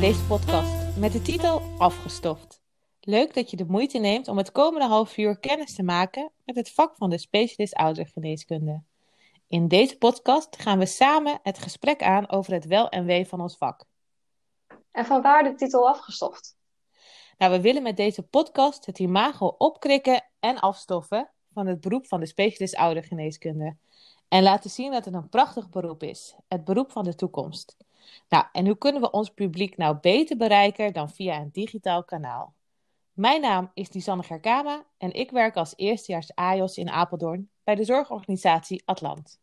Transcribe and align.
Deze 0.00 0.24
podcast 0.24 0.96
met 0.96 1.12
de 1.12 1.22
titel 1.22 1.62
Afgestoft. 1.78 2.60
Leuk 3.00 3.34
dat 3.34 3.50
je 3.50 3.56
de 3.56 3.64
moeite 3.64 3.98
neemt 3.98 4.28
om 4.28 4.36
het 4.36 4.52
komende 4.52 4.86
half 4.86 5.16
uur 5.16 5.38
kennis 5.38 5.74
te 5.74 5.82
maken 5.82 6.30
met 6.44 6.56
het 6.56 6.70
vak 6.70 6.96
van 6.96 7.10
de 7.10 7.18
specialist 7.18 7.74
oudergeneeskunde. 7.74 8.82
In 9.48 9.68
deze 9.68 9.98
podcast 9.98 10.60
gaan 10.60 10.78
we 10.78 10.86
samen 10.86 11.40
het 11.42 11.58
gesprek 11.58 12.02
aan 12.02 12.30
over 12.30 12.52
het 12.52 12.66
wel 12.66 12.88
en 12.88 13.04
wee 13.04 13.26
van 13.26 13.40
ons 13.40 13.56
vak. 13.56 13.84
En 14.90 15.04
van 15.06 15.22
waar 15.22 15.42
de 15.42 15.54
titel 15.54 15.88
Afgestoft? 15.88 16.56
Nou, 17.38 17.52
we 17.52 17.60
willen 17.60 17.82
met 17.82 17.96
deze 17.96 18.22
podcast 18.22 18.86
het 18.86 18.98
imago 18.98 19.46
opkrikken 19.46 20.24
en 20.38 20.58
afstoffen 20.58 21.30
van 21.52 21.66
het 21.66 21.80
beroep 21.80 22.06
van 22.06 22.20
de 22.20 22.26
specialist 22.26 22.76
oudergeneeskunde. 22.76 23.76
En 24.28 24.42
laten 24.42 24.70
zien 24.70 24.92
dat 24.92 25.04
het 25.04 25.14
een 25.14 25.28
prachtig 25.28 25.70
beroep 25.70 26.02
is, 26.02 26.34
het 26.48 26.64
beroep 26.64 26.92
van 26.92 27.04
de 27.04 27.14
toekomst. 27.14 27.76
Nou, 28.28 28.44
en 28.52 28.66
hoe 28.66 28.78
kunnen 28.78 29.00
we 29.00 29.10
ons 29.10 29.30
publiek 29.30 29.76
nou 29.76 29.96
beter 30.00 30.36
bereiken 30.36 30.92
dan 30.92 31.10
via 31.10 31.36
een 31.36 31.50
digitaal 31.52 32.04
kanaal? 32.04 32.54
Mijn 33.12 33.40
naam 33.40 33.70
is 33.74 33.92
Lisanne 33.92 34.22
Gerkama 34.22 34.84
en 34.98 35.12
ik 35.12 35.30
werk 35.30 35.56
als 35.56 35.72
eerstejaars 35.76 36.34
AJOS 36.34 36.76
in 36.76 36.90
Apeldoorn 36.90 37.50
bij 37.64 37.74
de 37.74 37.84
zorgorganisatie 37.84 38.82
Atlant. 38.84 39.40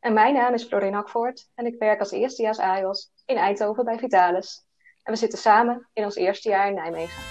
En 0.00 0.12
mijn 0.12 0.34
naam 0.34 0.54
is 0.54 0.64
Florine 0.64 0.96
Hakvoort 0.96 1.50
en 1.54 1.66
ik 1.66 1.78
werk 1.78 2.00
als 2.00 2.10
eerstejaars 2.10 2.58
AJOS 2.58 3.12
in 3.26 3.36
Eindhoven 3.36 3.84
bij 3.84 3.98
Vitalis. 3.98 4.66
En 5.02 5.12
we 5.12 5.18
zitten 5.18 5.38
samen 5.38 5.88
in 5.92 6.04
ons 6.04 6.14
eerste 6.14 6.48
jaar 6.48 6.68
in 6.68 6.74
Nijmegen. 6.74 7.22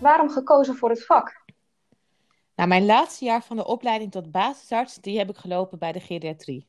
Waarom 0.00 0.30
gekozen 0.30 0.76
voor 0.76 0.90
het 0.90 1.04
vak? 1.04 1.44
Nou, 2.54 2.68
mijn 2.68 2.86
laatste 2.86 3.24
jaar 3.24 3.42
van 3.42 3.56
de 3.56 3.66
opleiding 3.66 4.10
tot 4.10 4.30
basisarts, 4.30 4.94
die 4.94 5.18
heb 5.18 5.28
ik 5.28 5.36
gelopen 5.36 5.78
bij 5.78 5.92
de 5.92 6.00
geriatrie. 6.00 6.68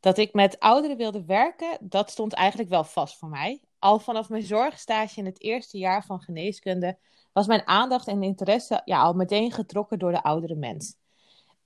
Dat 0.00 0.18
ik 0.18 0.32
met 0.32 0.58
ouderen 0.58 0.96
wilde 0.96 1.24
werken, 1.24 1.78
dat 1.80 2.10
stond 2.10 2.32
eigenlijk 2.32 2.70
wel 2.70 2.84
vast 2.84 3.18
voor 3.18 3.28
mij. 3.28 3.60
Al 3.78 3.98
vanaf 3.98 4.28
mijn 4.28 4.42
zorgstage 4.42 5.18
in 5.18 5.24
het 5.24 5.40
eerste 5.40 5.78
jaar 5.78 6.04
van 6.04 6.20
geneeskunde 6.20 6.98
was 7.32 7.46
mijn 7.46 7.66
aandacht 7.66 8.06
en 8.06 8.22
interesse 8.22 8.82
ja, 8.84 9.00
al 9.00 9.12
meteen 9.12 9.52
getrokken 9.52 9.98
door 9.98 10.12
de 10.12 10.22
oudere 10.22 10.54
mens. 10.54 10.96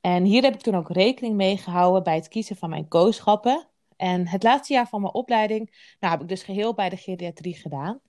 En 0.01 0.25
hier 0.25 0.43
heb 0.43 0.55
ik 0.55 0.61
toen 0.61 0.77
ook 0.77 0.91
rekening 0.91 1.35
mee 1.35 1.57
gehouden 1.57 2.03
bij 2.03 2.15
het 2.15 2.29
kiezen 2.29 2.57
van 2.57 2.71
mijn 2.71 2.89
kooschappen. 2.89 3.69
En 3.97 4.27
het 4.27 4.43
laatste 4.43 4.73
jaar 4.73 4.89
van 4.89 5.01
mijn 5.01 5.15
opleiding 5.15 5.95
nou, 6.01 6.13
heb 6.13 6.23
ik 6.23 6.29
dus 6.29 6.43
geheel 6.43 6.75
bij 6.75 6.89
de 6.89 6.97
geriatrie 6.97 7.57
gedaan. 7.57 8.01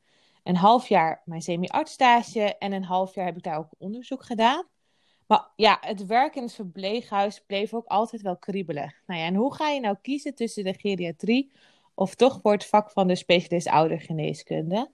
Een 0.44 0.56
half 0.56 0.88
jaar 0.88 1.22
mijn 1.26 1.42
semi-artstage 1.42 2.58
en 2.58 2.72
een 2.72 2.84
half 2.84 3.16
jaar 3.16 3.26
heb 3.26 3.38
ik 3.38 3.44
daar 3.44 3.58
ook 3.58 3.70
onderzoek 3.78 4.26
gedaan. 4.26 4.68
Maar 5.28 5.48
ja, 5.56 5.78
het 5.82 6.06
werk 6.06 6.36
in 6.36 6.44
het 6.44 6.54
verpleeghuis 6.54 7.44
bleef 7.46 7.74
ook 7.74 7.86
altijd 7.86 8.22
wel 8.22 8.38
kriebelen. 8.38 8.96
Nou 9.06 9.20
ja, 9.20 9.26
en 9.26 9.36
hoe 9.36 9.56
ga 9.56 9.70
je 9.70 9.80
nou 9.80 9.98
kiezen 10.02 10.36
tussen 10.36 10.64
de 10.64 10.74
geriatrie 10.74 11.52
of 11.94 12.16
toch 12.16 12.40
voor 12.42 12.52
het 12.52 12.66
vak 12.66 12.92
van 12.92 13.08
de 13.08 13.16
specialist 13.16 13.68
oudergeneeskunde? 13.68 14.92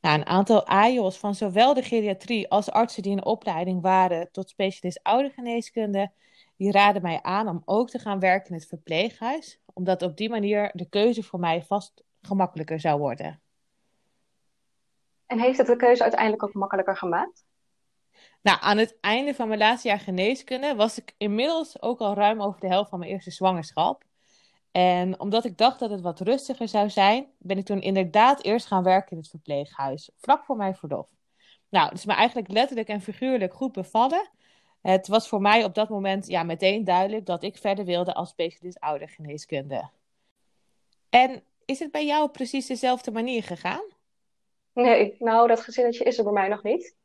Nou, 0.00 0.18
een 0.18 0.26
aantal 0.26 0.66
AJOS 0.66 1.18
van 1.18 1.34
zowel 1.34 1.74
de 1.74 1.82
geriatrie 1.82 2.50
als 2.50 2.70
artsen 2.70 3.02
die 3.02 3.12
in 3.12 3.24
opleiding 3.24 3.82
waren 3.82 4.28
tot 4.32 4.48
specialist 4.48 5.02
oudergeneeskunde, 5.02 6.10
die 6.56 6.70
raden 6.70 7.02
mij 7.02 7.22
aan 7.22 7.48
om 7.48 7.62
ook 7.64 7.90
te 7.90 7.98
gaan 7.98 8.20
werken 8.20 8.50
in 8.50 8.56
het 8.56 8.66
verpleeghuis, 8.66 9.60
omdat 9.72 10.02
op 10.02 10.16
die 10.16 10.28
manier 10.28 10.70
de 10.72 10.88
keuze 10.88 11.22
voor 11.22 11.40
mij 11.40 11.62
vast 11.62 12.04
gemakkelijker 12.22 12.80
zou 12.80 12.98
worden. 12.98 13.40
En 15.26 15.40
heeft 15.40 15.58
het 15.58 15.66
de 15.66 15.76
keuze 15.76 16.02
uiteindelijk 16.02 16.42
ook 16.42 16.54
makkelijker 16.54 16.96
gemaakt? 16.96 17.45
Nou, 18.46 18.58
aan 18.60 18.78
het 18.78 18.96
einde 19.00 19.34
van 19.34 19.48
mijn 19.48 19.60
laatste 19.60 19.88
jaar 19.88 20.00
geneeskunde 20.00 20.74
was 20.74 20.98
ik 20.98 21.14
inmiddels 21.16 21.82
ook 21.82 22.00
al 22.00 22.14
ruim 22.14 22.42
over 22.42 22.60
de 22.60 22.66
helft 22.66 22.90
van 22.90 22.98
mijn 22.98 23.10
eerste 23.10 23.30
zwangerschap. 23.30 24.04
En 24.70 25.20
omdat 25.20 25.44
ik 25.44 25.58
dacht 25.58 25.78
dat 25.78 25.90
het 25.90 26.00
wat 26.00 26.20
rustiger 26.20 26.68
zou 26.68 26.90
zijn, 26.90 27.26
ben 27.38 27.58
ik 27.58 27.64
toen 27.64 27.80
inderdaad 27.80 28.42
eerst 28.44 28.66
gaan 28.66 28.82
werken 28.82 29.10
in 29.10 29.16
het 29.16 29.28
verpleeghuis, 29.28 30.10
vlak 30.16 30.44
voor 30.44 30.56
mijn 30.56 30.74
verlof. 30.74 31.08
Nou, 31.68 31.88
het 31.88 31.98
is 31.98 32.04
me 32.04 32.12
eigenlijk 32.12 32.48
letterlijk 32.48 32.88
en 32.88 33.00
figuurlijk 33.00 33.54
goed 33.54 33.72
bevallen. 33.72 34.30
Het 34.82 35.08
was 35.08 35.28
voor 35.28 35.40
mij 35.40 35.64
op 35.64 35.74
dat 35.74 35.88
moment 35.88 36.26
ja, 36.26 36.42
meteen 36.42 36.84
duidelijk 36.84 37.26
dat 37.26 37.42
ik 37.42 37.56
verder 37.56 37.84
wilde 37.84 38.14
als 38.14 38.28
specialist 38.28 38.80
oudergeneeskunde. 38.80 39.90
En 41.08 41.42
is 41.64 41.78
het 41.78 41.90
bij 41.90 42.06
jou 42.06 42.28
precies 42.30 42.66
dezelfde 42.66 43.10
manier 43.10 43.42
gegaan? 43.42 43.84
Nee, 44.72 45.16
nou, 45.18 45.48
dat 45.48 45.60
gezinnetje 45.60 46.04
is 46.04 46.18
er 46.18 46.24
bij 46.24 46.32
mij 46.32 46.48
nog 46.48 46.62
niet. 46.62 46.96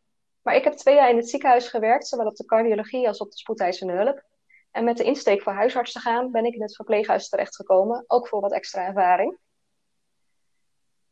Maar 0.42 0.56
ik 0.56 0.64
heb 0.64 0.74
twee 0.74 0.96
jaar 0.96 1.10
in 1.10 1.16
het 1.16 1.30
ziekenhuis 1.30 1.68
gewerkt, 1.68 2.08
zowel 2.08 2.28
op 2.28 2.36
de 2.36 2.46
cardiologie 2.46 3.08
als 3.08 3.20
op 3.20 3.32
de 3.32 3.38
spoedeisende 3.38 3.94
hulp. 3.94 4.24
En 4.72 4.84
met 4.84 4.98
de 4.98 5.04
insteek 5.04 5.42
voor 5.42 5.54
huisarts 5.54 5.92
te 5.92 6.00
gaan, 6.00 6.32
ben 6.32 6.46
ik 6.46 6.54
in 6.54 6.62
het 6.62 6.76
verpleeghuis 6.76 7.30
terechtgekomen, 7.30 8.04
ook 8.08 8.28
voor 8.28 8.42
wat 8.42 8.52
extra 8.52 8.86
ervaring. 8.86 9.38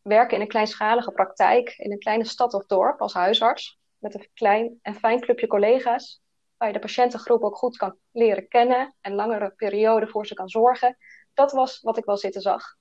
Werken 0.02 0.36
in 0.36 0.42
een 0.42 0.48
kleinschalige 0.48 1.12
praktijk 1.12 1.74
in 1.78 1.92
een 1.92 2.00
kleine 2.00 2.26
stad 2.26 2.54
of 2.54 2.66
dorp 2.66 3.02
als 3.02 3.14
huisarts, 3.14 3.80
met 3.98 4.14
een 4.14 4.30
klein 4.34 4.80
en 4.82 4.96
fijn 4.96 5.20
clubje 5.20 5.48
collega's, 5.48 6.22
waar 6.58 6.68
je 6.68 6.74
de 6.74 6.80
patiëntengroep 6.80 7.44
ook 7.44 7.58
goed 7.58 7.78
kan 7.78 7.98
leren 8.12 8.48
kennen 8.48 8.96
en 9.02 9.14
langere 9.14 9.50
perioden 9.50 10.10
voor 10.10 10.28
ze 10.28 10.34
kan 10.34 10.50
zorgen, 10.50 10.98
dat 11.34 11.52
was 11.52 11.82
wat 11.82 11.98
ik 11.98 12.06
wel 12.06 12.18
zitten 12.18 12.42
zag. 12.42 12.76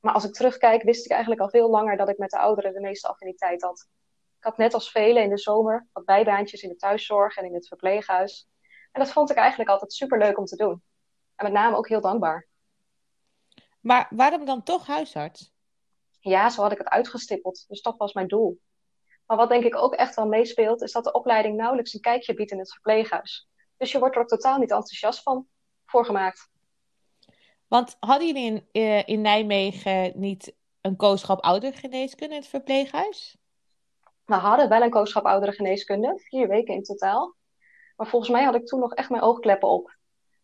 Maar 0.00 0.14
als 0.14 0.24
ik 0.24 0.32
terugkijk, 0.32 0.82
wist 0.82 1.04
ik 1.04 1.10
eigenlijk 1.10 1.40
al 1.40 1.50
veel 1.50 1.70
langer 1.70 1.96
dat 1.96 2.08
ik 2.08 2.18
met 2.18 2.30
de 2.30 2.38
ouderen 2.38 2.72
de 2.72 2.80
meeste 2.80 3.08
affiniteit 3.08 3.62
had. 3.62 3.88
Ik 4.42 4.48
had 4.48 4.56
net 4.56 4.74
als 4.74 4.90
velen 4.90 5.22
in 5.22 5.28
de 5.28 5.38
zomer 5.38 5.86
wat 5.92 6.04
bijbaantjes 6.04 6.62
in 6.62 6.68
de 6.68 6.76
thuiszorg 6.76 7.36
en 7.36 7.44
in 7.44 7.54
het 7.54 7.68
verpleeghuis. 7.68 8.48
En 8.92 9.00
dat 9.00 9.12
vond 9.12 9.30
ik 9.30 9.36
eigenlijk 9.36 9.70
altijd 9.70 9.92
super 9.92 10.18
leuk 10.18 10.38
om 10.38 10.44
te 10.44 10.56
doen. 10.56 10.82
En 11.36 11.44
met 11.44 11.52
name 11.52 11.76
ook 11.76 11.88
heel 11.88 12.00
dankbaar. 12.00 12.48
Maar 13.80 14.06
waarom 14.10 14.44
dan 14.44 14.62
toch 14.62 14.86
huisarts? 14.86 15.52
Ja, 16.20 16.50
zo 16.50 16.62
had 16.62 16.72
ik 16.72 16.78
het 16.78 16.88
uitgestippeld. 16.88 17.64
Dus 17.68 17.82
dat 17.82 17.96
was 17.96 18.12
mijn 18.12 18.28
doel. 18.28 18.60
Maar 19.26 19.36
wat 19.36 19.48
denk 19.48 19.64
ik 19.64 19.76
ook 19.76 19.94
echt 19.94 20.14
wel 20.14 20.26
meespeelt, 20.26 20.82
is 20.82 20.92
dat 20.92 21.04
de 21.04 21.12
opleiding 21.12 21.56
nauwelijks 21.56 21.94
een 21.94 22.00
kijkje 22.00 22.34
biedt 22.34 22.50
in 22.50 22.58
het 22.58 22.72
verpleeghuis. 22.72 23.48
Dus 23.76 23.92
je 23.92 23.98
wordt 23.98 24.14
er 24.14 24.20
ook 24.20 24.28
totaal 24.28 24.58
niet 24.58 24.70
enthousiast 24.70 25.22
van 25.22 25.46
voor 25.86 26.04
gemaakt. 26.04 26.50
Want 27.68 27.96
hadden 28.00 28.26
jullie 28.26 28.46
in, 28.46 28.68
eh, 28.72 29.08
in 29.08 29.20
Nijmegen 29.20 30.12
niet 30.14 30.54
een 30.80 30.96
kooschap 30.96 31.40
oudergeneeskunde 31.40 32.34
in 32.34 32.40
het 32.40 32.50
verpleeghuis? 32.50 33.40
We 34.24 34.34
hadden 34.34 34.68
wel 34.68 34.82
een 34.82 34.90
kooschap 34.90 35.24
ouderengeneeskunde, 35.24 36.18
vier 36.18 36.48
weken 36.48 36.74
in 36.74 36.82
totaal. 36.82 37.36
Maar 37.96 38.06
volgens 38.06 38.30
mij 38.30 38.44
had 38.44 38.54
ik 38.54 38.66
toen 38.66 38.80
nog 38.80 38.94
echt 38.94 39.10
mijn 39.10 39.22
oogkleppen 39.22 39.68
op. 39.68 39.96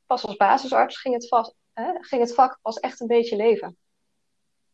Pas 0.06 0.27
als 0.27 0.37
basisarts 0.37 1.00
ging 1.00 1.15
het, 1.15 1.28
vast, 1.28 1.55
hè, 1.72 1.93
ging 2.00 2.22
het 2.22 2.34
vak 2.34 2.59
pas 2.62 2.78
echt 2.78 3.00
een 3.00 3.06
beetje 3.06 3.37
leven. 3.37 3.77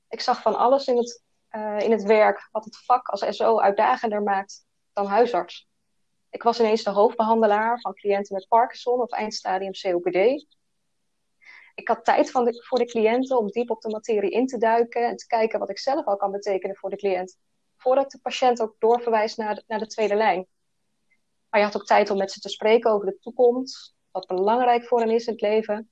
Ik 0.08 0.20
zag 0.20 0.42
van 0.42 0.56
alles 0.56 0.86
in 0.86 0.96
het, 0.96 1.22
uh, 1.50 1.78
in 1.78 1.90
het 1.90 2.02
werk 2.02 2.48
wat 2.52 2.64
het 2.64 2.84
vak 2.84 3.08
als 3.08 3.36
SO 3.36 3.60
uitdagender 3.60 4.22
maakt 4.22 4.66
dan 4.92 5.06
huisarts. 5.06 5.68
Ik 6.30 6.42
was 6.42 6.60
ineens 6.60 6.82
de 6.82 6.90
hoofdbehandelaar 6.90 7.80
van 7.80 7.94
cliënten 7.94 8.34
met 8.34 8.48
Parkinson 8.48 9.00
of 9.00 9.10
eindstadium 9.10 9.72
COPD. 9.72 10.46
Ik 11.74 11.88
had 11.88 12.04
tijd 12.04 12.30
van 12.30 12.54
voor 12.54 12.78
de 12.78 12.84
cliënten 12.84 13.38
om 13.38 13.50
diep 13.50 13.70
op 13.70 13.80
de 13.80 13.90
materie 13.90 14.30
in 14.30 14.46
te 14.46 14.58
duiken 14.58 15.08
en 15.08 15.16
te 15.16 15.26
kijken 15.26 15.58
wat 15.58 15.70
ik 15.70 15.78
zelf 15.78 16.06
al 16.06 16.16
kan 16.16 16.30
betekenen 16.30 16.76
voor 16.76 16.90
de 16.90 16.96
cliënt 16.96 17.38
voordat 17.84 18.10
de 18.10 18.18
patiënt 18.22 18.60
ook 18.60 18.76
doorverwijst 18.78 19.36
naar 19.36 19.54
de, 19.54 19.64
naar 19.66 19.78
de 19.78 19.86
tweede 19.86 20.14
lijn. 20.14 20.46
Maar 21.48 21.60
je 21.60 21.66
had 21.66 21.76
ook 21.76 21.86
tijd 21.86 22.10
om 22.10 22.18
met 22.18 22.32
ze 22.32 22.40
te 22.40 22.48
spreken 22.48 22.90
over 22.90 23.06
de 23.06 23.18
toekomst, 23.20 23.94
wat 24.10 24.26
belangrijk 24.26 24.84
voor 24.84 25.00
hen 25.00 25.10
is 25.10 25.26
in 25.26 25.32
het 25.32 25.42
leven. 25.42 25.88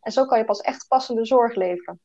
En 0.00 0.12
zo 0.12 0.26
kan 0.26 0.38
je 0.38 0.44
pas 0.44 0.60
echt 0.60 0.88
passende 0.88 1.24
zorg 1.24 1.54
leveren. 1.54 2.00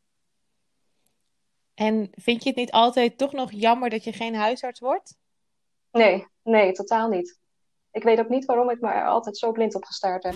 En 1.73 2.09
vind 2.11 2.43
je 2.43 2.49
het 2.49 2.57
niet 2.57 2.71
altijd 2.71 3.17
toch 3.17 3.33
nog 3.33 3.51
jammer 3.51 3.89
dat 3.89 4.03
je 4.03 4.13
geen 4.13 4.35
huisarts 4.35 4.79
wordt? 4.79 5.17
Nee, 5.91 6.27
nee, 6.43 6.71
totaal 6.71 7.09
niet. 7.09 7.39
Ik 7.91 8.03
weet 8.03 8.19
ook 8.19 8.29
niet 8.29 8.45
waarom 8.45 8.69
ik 8.69 8.81
me 8.81 8.89
er 8.89 9.07
altijd 9.07 9.37
zo 9.37 9.51
blind 9.51 9.75
op 9.75 9.83
gestaard 9.83 10.23
heb. 10.23 10.35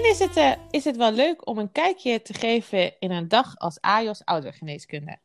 Misschien 0.00 0.28
is 0.28 0.34
het, 0.34 0.58
uh, 0.58 0.64
is 0.70 0.84
het 0.84 0.96
wel 0.96 1.12
leuk 1.12 1.46
om 1.46 1.58
een 1.58 1.72
kijkje 1.72 2.22
te 2.22 2.34
geven 2.34 2.98
in 2.98 3.10
een 3.10 3.28
dag 3.28 3.58
als 3.58 3.80
AJOS 3.80 4.24
oudergeneeskunde. 4.24 5.18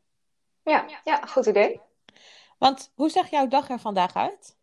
Ja, 0.62 0.84
ja, 1.04 1.16
goed 1.16 1.46
idee. 1.46 1.80
Want 2.58 2.92
hoe 2.94 3.10
zag 3.10 3.30
jouw 3.30 3.48
dag 3.48 3.68
er 3.68 3.78
vandaag 3.78 4.14
uit? 4.16 4.56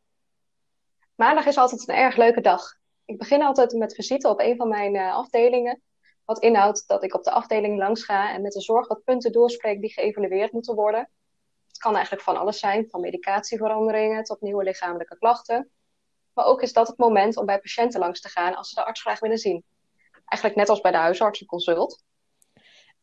Maandag 1.15 1.45
is 1.45 1.57
altijd 1.57 1.87
een 1.87 1.95
erg 1.95 2.15
leuke 2.15 2.41
dag. 2.41 2.75
Ik 3.05 3.17
begin 3.17 3.43
altijd 3.43 3.73
met 3.73 3.95
visite 3.95 4.29
op 4.29 4.39
een 4.39 4.55
van 4.55 4.67
mijn 4.67 4.95
uh, 4.95 5.15
afdelingen. 5.15 5.81
Wat 6.25 6.39
inhoudt 6.39 6.87
dat 6.87 7.03
ik 7.03 7.13
op 7.13 7.23
de 7.23 7.31
afdeling 7.31 7.77
langs 7.77 8.03
ga 8.03 8.33
en 8.33 8.41
met 8.41 8.51
de 8.51 8.61
zorg 8.61 8.87
wat 8.87 9.03
punten 9.03 9.31
doorspreek 9.31 9.81
die 9.81 9.93
geëvalueerd 9.93 10.51
moeten 10.51 10.75
worden. 10.75 11.09
Het 11.67 11.77
kan 11.77 11.93
eigenlijk 11.93 12.23
van 12.23 12.37
alles 12.37 12.59
zijn, 12.59 12.89
van 12.89 13.01
medicatieveranderingen 13.01 14.23
tot 14.23 14.41
nieuwe 14.41 14.63
lichamelijke 14.63 15.17
klachten. 15.17 15.71
Maar 16.33 16.45
ook 16.45 16.61
is 16.61 16.73
dat 16.73 16.87
het 16.87 16.97
moment 16.97 17.37
om 17.37 17.45
bij 17.45 17.59
patiënten 17.59 17.99
langs 17.99 18.21
te 18.21 18.29
gaan 18.29 18.55
als 18.55 18.69
ze 18.69 18.75
de 18.75 18.85
arts 18.85 19.01
graag 19.01 19.19
willen 19.19 19.37
zien. 19.37 19.63
Eigenlijk 20.25 20.55
net 20.55 20.69
als 20.69 20.81
bij 20.81 20.91
de 20.91 20.97
huisartsenconsult. 20.97 22.03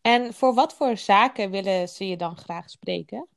En 0.00 0.34
voor 0.34 0.54
wat 0.54 0.74
voor 0.74 0.96
zaken 0.96 1.50
willen 1.50 1.88
ze 1.88 2.08
je 2.08 2.16
dan 2.16 2.36
graag 2.36 2.70
spreken? 2.70 3.28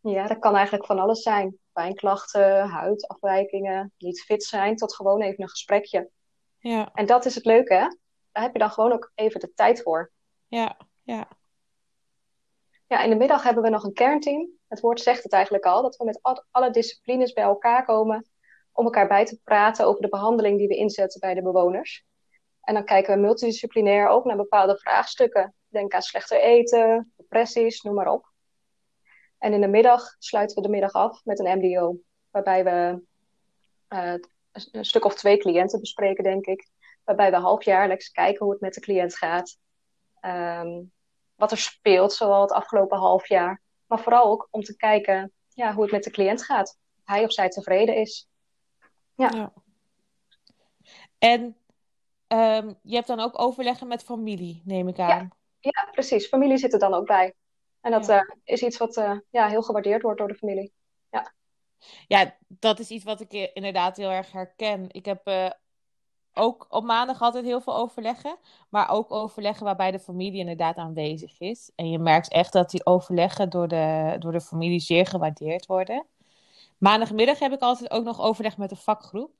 Ja, 0.00 0.26
dat 0.26 0.38
kan 0.38 0.54
eigenlijk 0.54 0.86
van 0.86 0.98
alles 0.98 1.22
zijn. 1.22 1.56
Pijnklachten, 1.72 2.68
huidafwijkingen, 2.68 3.92
niet 3.98 4.20
fit 4.22 4.44
zijn, 4.44 4.76
tot 4.76 4.94
gewoon 4.94 5.22
even 5.22 5.42
een 5.42 5.48
gesprekje. 5.48 6.10
Ja, 6.58 6.90
En 6.94 7.06
dat 7.06 7.24
is 7.24 7.34
het 7.34 7.44
leuke, 7.44 7.74
hè? 7.74 7.86
Daar 8.32 8.42
heb 8.42 8.52
je 8.52 8.58
dan 8.58 8.70
gewoon 8.70 8.92
ook 8.92 9.12
even 9.14 9.40
de 9.40 9.52
tijd 9.54 9.82
voor. 9.82 10.12
ja, 10.46 10.76
ja. 11.02 11.28
Ja, 12.86 13.02
in 13.02 13.10
de 13.10 13.16
middag 13.16 13.42
hebben 13.42 13.62
we 13.62 13.68
nog 13.68 13.84
een 13.84 13.92
kernteam. 13.92 14.48
Het 14.68 14.80
woord 14.80 15.00
zegt 15.00 15.22
het 15.22 15.32
eigenlijk 15.32 15.64
al, 15.64 15.82
dat 15.82 15.96
we 15.96 16.04
met 16.04 16.18
al- 16.22 16.44
alle 16.50 16.70
disciplines 16.70 17.32
bij 17.32 17.44
elkaar 17.44 17.84
komen 17.84 18.26
om 18.72 18.84
elkaar 18.84 19.08
bij 19.08 19.24
te 19.24 19.40
praten 19.44 19.86
over 19.86 20.02
de 20.02 20.08
behandeling 20.08 20.58
die 20.58 20.68
we 20.68 20.76
inzetten 20.76 21.20
bij 21.20 21.34
de 21.34 21.42
bewoners. 21.42 22.04
En 22.62 22.74
dan 22.74 22.84
kijken 22.84 23.14
we 23.14 23.20
multidisciplinair 23.20 24.08
ook 24.08 24.24
naar 24.24 24.36
bepaalde 24.36 24.78
vraagstukken. 24.78 25.54
Denk 25.68 25.92
aan 25.92 26.02
slechter 26.02 26.40
eten, 26.40 27.12
depressies, 27.16 27.82
noem 27.82 27.94
maar 27.94 28.12
op. 28.12 28.32
En 29.38 29.52
in 29.52 29.60
de 29.60 29.68
middag 29.68 30.16
sluiten 30.18 30.56
we 30.56 30.62
de 30.62 30.68
middag 30.68 30.92
af 30.92 31.24
met 31.24 31.38
een 31.38 31.58
MDO, 31.58 31.96
waarbij 32.30 32.64
we 32.64 33.02
eh, 33.88 34.14
een 34.72 34.84
stuk 34.84 35.04
of 35.04 35.14
twee 35.14 35.36
cliënten 35.36 35.80
bespreken, 35.80 36.24
denk 36.24 36.46
ik. 36.46 36.68
Waarbij 37.04 37.30
we 37.30 37.36
halfjaarlijks 37.36 38.10
kijken 38.10 38.44
hoe 38.44 38.52
het 38.52 38.60
met 38.60 38.74
de 38.74 38.80
cliënt 38.80 39.16
gaat. 39.16 39.58
Ehm, 40.20 40.82
wat 41.34 41.50
er 41.50 41.58
speelt, 41.58 42.12
zowel 42.12 42.40
het 42.40 42.52
afgelopen 42.52 42.98
half 42.98 43.28
jaar. 43.28 43.62
Maar 43.86 44.00
vooral 44.00 44.24
ook 44.24 44.48
om 44.50 44.62
te 44.62 44.76
kijken 44.76 45.32
ja, 45.48 45.74
hoe 45.74 45.82
het 45.82 45.92
met 45.92 46.04
de 46.04 46.10
cliënt 46.10 46.44
gaat. 46.44 46.78
Of 46.96 47.02
hij 47.04 47.24
of 47.24 47.32
zij 47.32 47.48
tevreden 47.48 47.96
is. 47.96 48.28
Ja. 49.14 49.30
Ja. 49.34 49.52
En 51.18 51.56
ehm, 52.32 52.72
je 52.82 52.94
hebt 52.94 53.06
dan 53.06 53.20
ook 53.20 53.40
overleggen 53.40 53.88
met 53.88 54.04
familie, 54.04 54.62
neem 54.64 54.88
ik 54.88 54.98
aan. 54.98 55.30
Ja, 55.60 55.88
precies. 55.92 56.26
Familie 56.26 56.58
zit 56.58 56.72
er 56.72 56.78
dan 56.78 56.94
ook 56.94 57.06
bij. 57.06 57.34
En 57.80 57.90
dat 57.90 58.06
Ja. 58.06 58.20
eh, 58.20 58.36
is 58.44 58.62
iets 58.62 58.78
wat 58.78 58.96
eh, 58.96 59.18
ja, 59.30 59.48
heel 59.48 59.62
gewaardeerd 59.62 60.02
wordt 60.02 60.18
door 60.18 60.28
de 60.28 60.34
familie. 60.34 60.72
Ja, 62.06 62.36
dat 62.48 62.78
is 62.78 62.88
iets 62.90 63.04
wat 63.04 63.20
ik 63.20 63.32
eh, 63.32 63.48
inderdaad 63.52 63.96
heel 63.96 64.10
erg 64.10 64.32
herken. 64.32 64.86
Ik 64.90 65.04
heb 65.04 65.52
ook 66.34 66.66
op 66.68 66.84
maandag 66.84 67.22
altijd 67.22 67.44
heel 67.44 67.60
veel 67.60 67.76
overleggen, 67.76 68.36
maar 68.68 68.90
ook 68.90 69.12
overleggen 69.12 69.64
waarbij 69.64 69.90
de 69.90 69.98
familie 69.98 70.38
inderdaad 70.40 70.76
aanwezig 70.76 71.40
is. 71.40 71.70
En 71.74 71.90
je 71.90 71.98
merkt 71.98 72.28
echt 72.32 72.52
dat 72.52 72.70
die 72.70 72.86
overleggen 72.86 73.50
door 73.50 73.68
de, 73.68 74.16
door 74.18 74.32
de 74.32 74.40
familie 74.40 74.80
zeer 74.80 75.06
gewaardeerd 75.06 75.66
worden. 75.66 76.06
Maandagmiddag 76.78 77.38
heb 77.38 77.52
ik 77.52 77.60
altijd 77.60 77.90
ook 77.90 78.04
nog 78.04 78.20
overleg 78.20 78.56
met 78.56 78.68
de 78.68 78.76
vakgroep. 78.76 79.30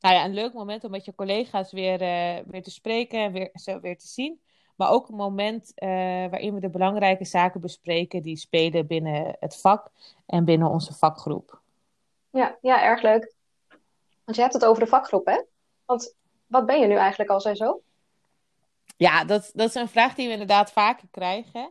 Nou 0.00 0.14
ja, 0.14 0.24
een 0.24 0.34
leuk 0.34 0.52
moment 0.52 0.84
om 0.84 0.90
met 0.90 1.04
je 1.04 1.14
collega's 1.14 1.72
weer, 1.72 2.00
eh, 2.00 2.44
weer 2.46 2.62
te 2.62 2.70
spreken 2.70 3.20
en 3.20 3.32
weer, 3.32 3.50
zo 3.54 3.80
weer 3.80 3.98
te 3.98 4.06
zien. 4.06 4.40
Maar 4.76 4.90
ook 4.90 5.08
een 5.08 5.16
moment 5.16 5.72
eh, 5.74 5.88
waarin 6.30 6.54
we 6.54 6.60
de 6.60 6.70
belangrijke 6.70 7.24
zaken 7.24 7.60
bespreken 7.60 8.22
die 8.22 8.36
spelen 8.36 8.86
binnen 8.86 9.36
het 9.40 9.56
vak 9.56 9.90
en 10.26 10.44
binnen 10.44 10.68
onze 10.68 10.94
vakgroep. 10.94 11.60
Ja, 12.30 12.58
ja, 12.60 12.82
erg 12.82 13.02
leuk. 13.02 13.34
Want 14.24 14.36
je 14.36 14.42
hebt 14.42 14.54
het 14.54 14.64
over 14.64 14.82
de 14.82 14.88
vakgroep, 14.88 15.26
hè? 15.26 15.42
Want 15.84 16.14
wat 16.46 16.66
ben 16.66 16.80
je 16.80 16.86
nu 16.86 16.94
eigenlijk 16.94 17.30
al 17.30 17.40
zo? 17.40 17.80
Ja, 18.96 19.24
dat, 19.24 19.50
dat 19.54 19.68
is 19.68 19.74
een 19.74 19.88
vraag 19.88 20.14
die 20.14 20.26
we 20.26 20.32
inderdaad 20.32 20.72
vaker 20.72 21.08
krijgen. 21.10 21.70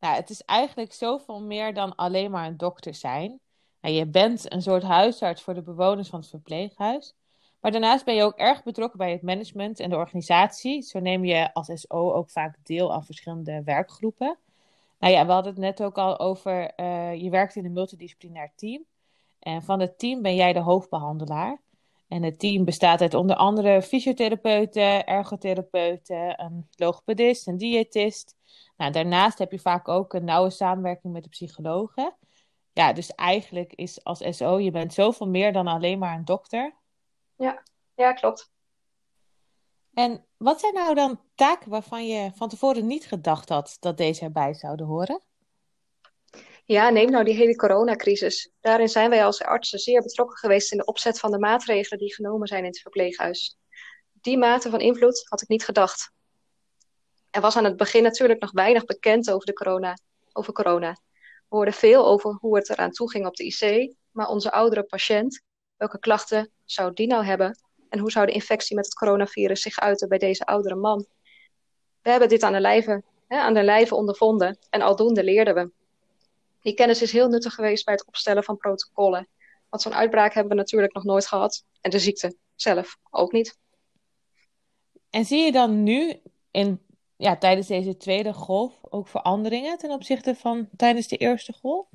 Nou, 0.00 0.14
het 0.14 0.30
is 0.30 0.42
eigenlijk 0.42 0.92
zoveel 0.92 1.42
meer 1.42 1.74
dan 1.74 1.94
alleen 1.94 2.30
maar 2.30 2.46
een 2.46 2.56
dokter 2.56 2.94
zijn. 2.94 3.40
Nou, 3.80 3.94
je 3.94 4.06
bent 4.06 4.52
een 4.52 4.62
soort 4.62 4.82
huisarts 4.82 5.42
voor 5.42 5.54
de 5.54 5.62
bewoners 5.62 6.08
van 6.08 6.18
het 6.20 6.28
verpleeghuis. 6.28 7.14
Maar 7.60 7.70
daarnaast 7.70 8.04
ben 8.04 8.14
je 8.14 8.22
ook 8.22 8.36
erg 8.36 8.62
betrokken 8.62 8.98
bij 8.98 9.12
het 9.12 9.22
management 9.22 9.80
en 9.80 9.90
de 9.90 9.96
organisatie. 9.96 10.82
Zo 10.82 10.98
neem 10.98 11.24
je 11.24 11.54
als 11.54 11.70
SO 11.74 12.12
ook 12.12 12.30
vaak 12.30 12.56
deel 12.62 12.92
aan 12.92 13.04
verschillende 13.04 13.62
werkgroepen. 13.64 14.38
Nou 14.98 15.12
ja, 15.12 15.26
we 15.26 15.32
hadden 15.32 15.52
het 15.52 15.60
net 15.60 15.82
ook 15.82 15.98
al 15.98 16.18
over, 16.18 16.70
eh, 16.74 17.14
je 17.14 17.30
werkt 17.30 17.56
in 17.56 17.64
een 17.64 17.72
multidisciplinair 17.72 18.52
team. 18.56 18.84
En 19.38 19.62
van 19.62 19.80
het 19.80 19.98
team 19.98 20.22
ben 20.22 20.34
jij 20.34 20.52
de 20.52 20.60
hoofdbehandelaar. 20.60 21.60
En 22.08 22.22
het 22.22 22.38
team 22.38 22.64
bestaat 22.64 23.00
uit 23.00 23.14
onder 23.14 23.36
andere 23.36 23.82
fysiotherapeuten, 23.82 25.06
ergotherapeuten, 25.06 26.42
een 26.42 26.68
logopedist, 26.76 27.46
een 27.46 27.58
diëtist. 27.58 28.36
Nou, 28.76 28.92
daarnaast 28.92 29.38
heb 29.38 29.52
je 29.52 29.58
vaak 29.58 29.88
ook 29.88 30.12
een 30.12 30.24
nauwe 30.24 30.50
samenwerking 30.50 31.12
met 31.12 31.22
de 31.22 31.28
psychologen. 31.28 32.14
Ja, 32.72 32.92
dus 32.92 33.14
eigenlijk 33.14 33.72
is 33.74 34.04
als 34.04 34.36
SO, 34.36 34.58
je 34.58 34.70
bent 34.70 34.94
zoveel 34.94 35.28
meer 35.28 35.52
dan 35.52 35.66
alleen 35.66 35.98
maar 35.98 36.16
een 36.16 36.24
dokter. 36.24 36.74
Ja, 37.38 37.62
ja, 37.94 38.12
klopt. 38.12 38.50
En 39.94 40.26
wat 40.36 40.60
zijn 40.60 40.74
nou 40.74 40.94
dan 40.94 41.20
taken 41.34 41.70
waarvan 41.70 42.06
je 42.06 42.30
van 42.34 42.48
tevoren 42.48 42.86
niet 42.86 43.06
gedacht 43.06 43.48
had 43.48 43.76
dat 43.80 43.96
deze 43.96 44.24
erbij 44.24 44.54
zouden 44.54 44.86
horen? 44.86 45.22
Ja, 46.64 46.90
neem 46.90 47.10
nou 47.10 47.24
die 47.24 47.34
hele 47.34 47.56
coronacrisis. 47.56 48.52
Daarin 48.60 48.88
zijn 48.88 49.10
wij 49.10 49.24
als 49.24 49.42
artsen 49.42 49.78
zeer 49.78 50.02
betrokken 50.02 50.36
geweest 50.36 50.72
in 50.72 50.78
de 50.78 50.84
opzet 50.84 51.18
van 51.18 51.30
de 51.30 51.38
maatregelen 51.38 51.98
die 51.98 52.14
genomen 52.14 52.48
zijn 52.48 52.62
in 52.62 52.68
het 52.68 52.80
verpleeghuis. 52.80 53.58
Die 54.12 54.38
mate 54.38 54.70
van 54.70 54.80
invloed 54.80 55.26
had 55.28 55.42
ik 55.42 55.48
niet 55.48 55.64
gedacht. 55.64 56.12
Er 57.30 57.40
was 57.40 57.56
aan 57.56 57.64
het 57.64 57.76
begin 57.76 58.02
natuurlijk 58.02 58.40
nog 58.40 58.52
weinig 58.52 58.84
bekend 58.84 59.30
over, 59.30 59.46
de 59.46 59.52
corona, 59.52 59.98
over 60.32 60.52
corona. 60.52 60.92
We 61.48 61.56
hoorden 61.56 61.74
veel 61.74 62.06
over 62.06 62.36
hoe 62.40 62.56
het 62.56 62.70
eraan 62.70 62.90
toe 62.90 63.10
ging 63.10 63.26
op 63.26 63.36
de 63.36 63.44
IC, 63.44 63.94
maar 64.10 64.28
onze 64.28 64.52
oudere 64.52 64.82
patiënt, 64.82 65.42
welke 65.76 65.98
klachten 65.98 66.52
zou 66.70 66.92
die 66.92 67.06
nou 67.06 67.24
hebben 67.24 67.58
en 67.88 67.98
hoe 67.98 68.10
zou 68.10 68.26
de 68.26 68.32
infectie 68.32 68.76
met 68.76 68.84
het 68.84 68.94
coronavirus 68.94 69.62
zich 69.62 69.78
uiten 69.80 70.08
bij 70.08 70.18
deze 70.18 70.44
oudere 70.44 70.74
man? 70.74 71.06
We 72.02 72.10
hebben 72.10 72.28
dit 72.28 72.42
aan 72.42 72.52
de 72.52 72.60
lijve, 72.60 73.02
hè, 73.26 73.36
aan 73.36 73.54
de 73.54 73.62
lijve 73.62 73.94
ondervonden 73.94 74.58
en 74.70 74.82
aldoende 74.82 75.24
leerden 75.24 75.54
we. 75.54 75.70
Die 76.60 76.74
kennis 76.74 77.02
is 77.02 77.12
heel 77.12 77.28
nuttig 77.28 77.54
geweest 77.54 77.84
bij 77.84 77.94
het 77.94 78.06
opstellen 78.06 78.44
van 78.44 78.56
protocollen. 78.56 79.28
Want 79.68 79.82
zo'n 79.82 79.94
uitbraak 79.94 80.34
hebben 80.34 80.52
we 80.52 80.58
natuurlijk 80.58 80.94
nog 80.94 81.04
nooit 81.04 81.26
gehad. 81.26 81.64
En 81.80 81.90
de 81.90 81.98
ziekte 81.98 82.36
zelf 82.54 82.96
ook 83.10 83.32
niet. 83.32 83.58
En 85.10 85.24
zie 85.24 85.44
je 85.44 85.52
dan 85.52 85.82
nu 85.82 86.20
in, 86.50 86.80
ja, 87.16 87.36
tijdens 87.36 87.66
deze 87.66 87.96
tweede 87.96 88.32
golf 88.32 88.78
ook 88.82 89.08
veranderingen 89.08 89.78
ten 89.78 89.90
opzichte 89.90 90.34
van 90.34 90.68
tijdens 90.76 91.08
de 91.08 91.16
eerste 91.16 91.52
golf? 91.52 91.86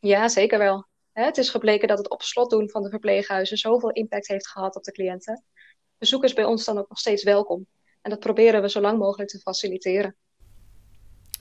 Ja, 0.00 0.28
zeker 0.28 0.58
wel. 0.58 0.86
Het 1.14 1.38
is 1.38 1.50
gebleken 1.50 1.88
dat 1.88 1.98
het 1.98 2.10
op 2.10 2.22
slot 2.22 2.50
doen 2.50 2.70
van 2.70 2.82
de 2.82 2.88
verpleeghuizen 2.88 3.56
zoveel 3.56 3.90
impact 3.90 4.28
heeft 4.28 4.48
gehad 4.48 4.76
op 4.76 4.82
de 4.82 4.92
cliënten. 4.92 5.44
Bezoekers 5.98 6.32
bij 6.32 6.44
ons 6.44 6.64
dan 6.64 6.78
ook 6.78 6.88
nog 6.88 6.98
steeds 6.98 7.22
welkom. 7.22 7.66
En 8.02 8.10
dat 8.10 8.20
proberen 8.20 8.62
we 8.62 8.70
zo 8.70 8.80
lang 8.80 8.98
mogelijk 8.98 9.30
te 9.30 9.38
faciliteren. 9.38 10.16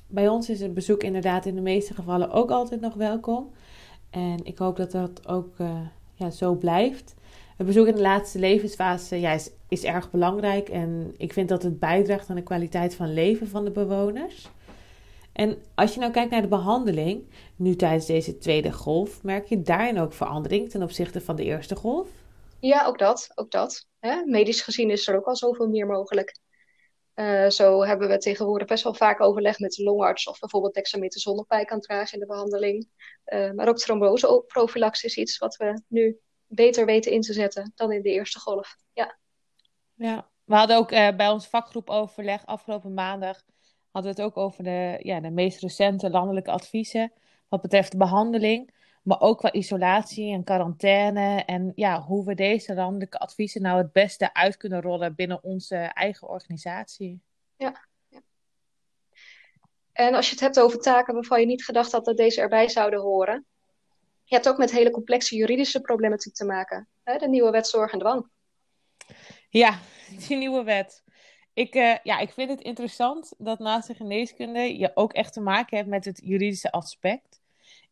Bij 0.08 0.27
ons 0.27 0.50
is 0.50 0.60
het 0.60 0.74
bezoek 0.74 1.03
inderdaad 1.03 1.46
in 1.46 1.56
de 1.56 1.62
meeste 1.62 1.94
gevallen 1.94 2.32
ook 2.32 2.51
altijd 2.51 2.82
nog 2.82 2.94
welkom. 2.94 3.53
En 4.10 4.46
ik 4.46 4.58
hoop 4.58 4.75
dat 4.75 4.92
dat 4.92 5.27
ook 5.27 5.60
eh, 5.60 5.88
ja, 6.13 6.30
zo 6.30 6.56
blijft. 6.56 7.13
Het 7.58 7.65
bezoek 7.68 7.88
in 7.88 7.96
de 7.96 8.01
laatste 8.01 8.39
levensfase 8.39 9.20
is, 9.20 9.50
is 9.68 9.84
erg 9.84 10.12
belangrijk. 10.12 10.70
En 10.70 11.13
ik 11.18 11.34
vind 11.34 11.50
dat 11.50 11.63
het 11.63 11.80
bijdraagt 11.80 12.30
aan 12.30 12.36
de 12.36 12.44
kwaliteit 12.44 12.96
van 12.96 13.13
leven 13.13 13.48
van 13.48 13.63
de 13.63 13.72
bewoners. 13.72 14.50
En 15.34 15.58
als 15.75 15.94
je 15.94 16.00
nou 16.00 16.12
kijkt 16.12 16.32
naar 16.32 16.42
de 16.42 16.48
behandeling, 16.48 17.30
nu 17.56 17.75
tijdens 17.75 18.06
deze 18.06 18.38
tweede 18.38 18.72
golf, 18.72 19.24
merk 19.24 19.46
je 19.46 19.62
daarin 19.62 20.00
ook 20.00 20.13
verandering 20.13 20.70
ten 20.70 20.84
opzichte 20.84 21.22
van 21.22 21.36
de 21.36 21.44
eerste 21.44 21.75
golf? 21.75 22.10
Ja, 22.60 22.86
ook 22.86 23.00
dat. 23.00 23.32
Ook 23.36 23.52
dat. 23.52 23.88
Hè? 24.00 24.25
Medisch 24.25 24.62
gezien 24.62 24.90
is 24.90 25.08
er 25.08 25.16
ook 25.16 25.25
al 25.25 25.36
zoveel 25.36 25.68
meer 25.68 25.88
mogelijk. 25.88 26.42
Eh, 27.13 27.50
zo 27.50 27.84
hebben 27.84 28.10
we 28.10 28.18
tegenwoordig 28.18 28.68
best 28.68 28.84
wel 28.84 28.94
vaak 28.94 29.22
overleg 29.22 29.60
met 29.60 29.72
de 29.72 29.84
longarts 29.84 30.28
of 30.28 30.40
bijvoorbeeld 30.40 30.74
dexamethason 30.74 31.40
op 31.40 31.48
bij 31.48 31.66
kan 31.66 31.80
dragen 31.80 32.13
in 32.13 32.20
de 32.20 32.25
behandeling. 32.25 32.88
Eh, 33.24 33.52
maar 33.52 33.68
ook 33.68 33.78
tromboseprofilax 33.78 35.04
is 35.04 35.18
iets 35.18 35.38
wat 35.38 35.56
we 35.56 35.82
nu 35.88 36.20
beter 36.48 36.86
weten 36.86 37.12
in 37.12 37.22
te 37.22 37.34
zetten 37.34 37.72
dan 37.75 37.92
in 37.92 38.02
de 38.02 38.10
eerste 38.10 38.40
golf. 38.40 38.75
Ja, 38.94 39.18
Ja, 39.94 40.30
we 40.44 40.56
hadden 40.56 40.78
ook 40.78 40.92
eh, 40.92 41.16
bij 41.16 41.30
ons 41.30 41.48
vakgroep 41.48 41.90
overleg 41.90 42.46
afgelopen 42.46 42.94
maandag 42.94 43.44
hadden 43.93 44.15
we 44.15 44.21
het 44.21 44.29
ook 44.29 44.38
over 44.38 44.63
de, 44.63 45.00
ja, 45.00 45.19
de 45.19 45.29
meest 45.29 45.62
recente 45.62 46.09
landelijke 46.09 46.51
adviezen 46.51 47.12
wat 47.47 47.62
betreft 47.62 47.91
de 47.91 47.97
behandeling, 47.97 48.73
maar 49.03 49.21
ook 49.21 49.38
qua 49.38 49.51
isolatie 49.51 50.33
en 50.33 50.43
quarantaine 50.43 51.43
en 51.45 51.71
ja, 51.75 52.01
hoe 52.01 52.25
we 52.25 52.35
deze 52.35 52.73
landelijke 52.73 53.19
adviezen 53.19 53.62
nou 53.62 53.77
het 53.77 53.91
beste 53.91 54.33
uit 54.33 54.57
kunnen 54.57 54.81
rollen 54.81 55.15
binnen 55.15 55.43
onze 55.43 55.75
eigen 55.75 56.27
organisatie. 56.27 57.21
ja. 57.57 57.85
ja. 58.09 58.21
En 59.91 60.13
als 60.13 60.25
je 60.25 60.31
het 60.31 60.43
hebt 60.43 60.59
over 60.59 60.79
taken 60.79 61.13
waarvan 61.13 61.39
je 61.39 61.45
niet 61.45 61.65
gedacht 61.65 61.91
had 61.91 62.05
dat 62.05 62.17
deze 62.17 62.41
erbij 62.41 62.69
zouden 62.69 63.00
horen, 63.00 63.45
je 64.23 64.35
hebt 64.35 64.50
ook 64.50 64.57
met 64.57 64.71
hele 64.71 64.91
complexe 64.91 65.35
juridische 65.35 65.81
problematiek 65.81 66.33
te 66.33 66.45
maken. 66.45 66.88
Hè? 67.03 67.17
De 67.17 67.27
nieuwe 67.27 67.51
wet 67.51 67.67
zorg 67.67 67.91
en 67.91 68.00
dwang. 68.00 68.29
Ja, 69.50 69.79
die 70.27 70.38
nieuwe 70.38 70.63
wet. 70.63 71.02
Ik, 71.53 71.75
eh, 71.75 71.95
ja, 72.03 72.19
ik 72.19 72.31
vind 72.31 72.50
het 72.50 72.62
interessant 72.62 73.33
dat 73.38 73.60
naast 73.60 73.88
de 73.88 73.93
geneeskunde 73.93 74.77
je 74.77 74.91
ook 74.93 75.13
echt 75.13 75.33
te 75.33 75.41
maken 75.41 75.77
hebt 75.77 75.89
met 75.89 76.05
het 76.05 76.22
juridische 76.24 76.72
aspect. 76.72 77.41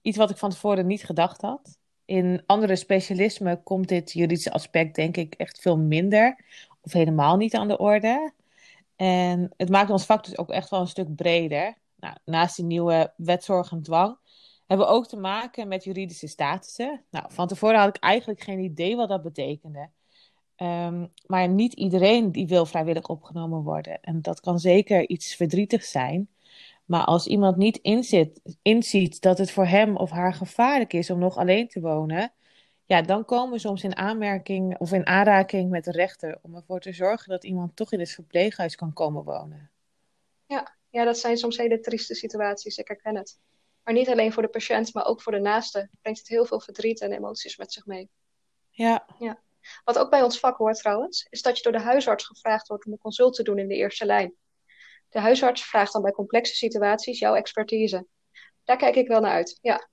Iets 0.01 0.17
wat 0.17 0.29
ik 0.29 0.37
van 0.37 0.49
tevoren 0.49 0.87
niet 0.87 1.05
gedacht 1.05 1.41
had. 1.41 1.79
In 2.05 2.43
andere 2.45 2.75
specialismen 2.75 3.63
komt 3.63 3.87
dit 3.87 4.11
juridische 4.11 4.51
aspect 4.51 4.95
denk 4.95 5.17
ik 5.17 5.33
echt 5.33 5.59
veel 5.59 5.77
minder 5.77 6.45
of 6.81 6.91
helemaal 6.91 7.37
niet 7.37 7.55
aan 7.55 7.67
de 7.67 7.77
orde. 7.77 8.33
En 8.95 9.53
het 9.57 9.69
maakt 9.69 9.89
ons 9.89 10.05
vak 10.05 10.23
dus 10.25 10.37
ook 10.37 10.49
echt 10.49 10.69
wel 10.69 10.79
een 10.79 10.87
stuk 10.87 11.15
breder. 11.15 11.77
Nou, 11.95 12.15
naast 12.25 12.55
die 12.55 12.65
nieuwe 12.65 13.13
wetzorg 13.15 13.71
en 13.71 13.81
dwang 13.81 14.17
hebben 14.71 14.87
we 14.87 14.93
ook 14.93 15.07
te 15.07 15.17
maken 15.17 15.67
met 15.67 15.83
juridische 15.83 16.27
statussen. 16.27 17.03
Nou, 17.09 17.25
van 17.29 17.47
tevoren 17.47 17.79
had 17.79 17.95
ik 17.95 18.03
eigenlijk 18.03 18.41
geen 18.41 18.59
idee 18.59 18.95
wat 18.95 19.09
dat 19.09 19.23
betekende. 19.23 19.89
Ehm, 20.61 21.05
maar 21.25 21.49
niet 21.49 21.73
iedereen 21.73 22.31
die 22.31 22.47
wil 22.47 22.65
vrijwillig 22.65 23.07
opgenomen 23.07 23.63
worden. 23.63 24.01
En 24.01 24.21
dat 24.21 24.39
kan 24.39 24.59
zeker 24.59 25.09
iets 25.09 25.35
verdrietigs 25.35 25.91
zijn. 25.91 26.29
Maar 26.85 27.05
als 27.05 27.27
iemand 27.27 27.57
niet 27.57 27.77
inzit, 27.77 28.41
inziet 28.61 29.21
dat 29.21 29.37
het 29.37 29.51
voor 29.51 29.65
hem 29.65 29.97
of 29.97 30.09
haar 30.09 30.33
gevaarlijk 30.33 30.93
is 30.93 31.09
om 31.09 31.19
nog 31.19 31.37
alleen 31.37 31.67
te 31.67 31.79
wonen, 31.79 32.33
ja, 32.85 33.01
dan 33.01 33.25
komen 33.25 33.51
we 33.51 33.59
soms 33.59 33.83
in 33.83 33.95
aanmerking 33.95 34.77
of 34.77 34.91
in 34.91 35.05
aanraking 35.05 35.69
met 35.69 35.83
de 35.83 35.91
rechter 35.91 36.39
om 36.41 36.55
ervoor 36.55 36.79
te 36.79 36.93
zorgen 36.93 37.29
dat 37.29 37.43
iemand 37.43 37.75
toch 37.75 37.91
in 37.91 37.99
het 37.99 38.11
verpleeghuis 38.11 38.75
kan 38.75 38.93
komen 38.93 39.23
wonen. 39.23 39.71
Ja, 40.45 40.75
ja 40.89 41.03
dat 41.03 41.17
zijn 41.17 41.37
soms 41.37 41.57
hele 41.57 41.79
trieste 41.79 42.15
situaties, 42.15 42.77
ik 42.77 42.87
herken 42.87 43.15
het. 43.15 43.39
Maar 43.83 43.93
niet 43.93 44.09
alleen 44.09 44.33
voor 44.33 44.43
de 44.43 44.49
patiënt, 44.49 44.93
maar 44.93 45.05
ook 45.05 45.21
voor 45.21 45.31
de 45.31 45.39
naaste 45.39 45.89
brengt 46.01 46.19
het 46.19 46.27
heel 46.27 46.45
veel 46.45 46.59
verdriet 46.59 47.01
en 47.01 47.11
emoties 47.11 47.57
met 47.57 47.73
zich 47.73 47.85
mee. 47.85 48.09
Ja. 48.69 49.05
ja. 49.19 49.39
Wat 49.83 49.97
ook 49.97 50.09
bij 50.09 50.23
ons 50.23 50.39
vak 50.39 50.57
hoort 50.57 50.77
trouwens, 50.77 51.27
is 51.29 51.41
dat 51.41 51.57
je 51.57 51.63
door 51.63 51.71
de 51.71 51.79
huisarts 51.79 52.25
gevraagd 52.25 52.67
wordt 52.67 52.85
om 52.85 52.91
een 52.91 52.97
consult 52.97 53.35
te 53.35 53.43
doen 53.43 53.59
in 53.59 53.67
de 53.67 53.75
eerste 53.75 54.05
lijn. 54.05 54.33
De 55.09 55.19
huisarts 55.19 55.63
vraagt 55.65 55.93
dan 55.93 56.01
bij 56.01 56.11
complexe 56.11 56.55
situaties 56.55 57.19
jouw 57.19 57.35
expertise. 57.35 58.07
Daar 58.63 58.77
kijk 58.77 58.95
ik 58.95 59.07
wel 59.07 59.21
naar 59.21 59.31
uit, 59.31 59.57
ja. 59.61 59.89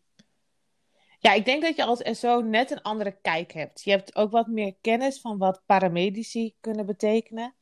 Ja, 1.20 1.32
ik 1.32 1.44
denk 1.44 1.62
dat 1.62 1.76
je 1.76 1.84
als 1.84 2.18
SO 2.18 2.40
net 2.40 2.70
een 2.70 2.82
andere 2.82 3.18
kijk 3.22 3.52
hebt. 3.52 3.84
Je 3.84 3.90
hebt 3.90 4.16
ook 4.16 4.30
wat 4.30 4.46
meer 4.46 4.74
kennis 4.80 5.20
van 5.20 5.38
wat 5.38 5.62
paramedici 5.66 6.54
kunnen 6.60 6.86
betekenen. 6.86 7.54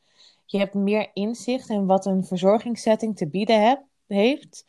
Je 0.45 0.59
hebt 0.59 0.75
meer 0.75 1.11
inzicht 1.13 1.69
in 1.69 1.87
wat 1.87 2.07
een 2.07 2.25
verzorgingssetting 2.25 3.17
te 3.17 3.29
bieden 3.29 3.87
heeft. 4.07 4.65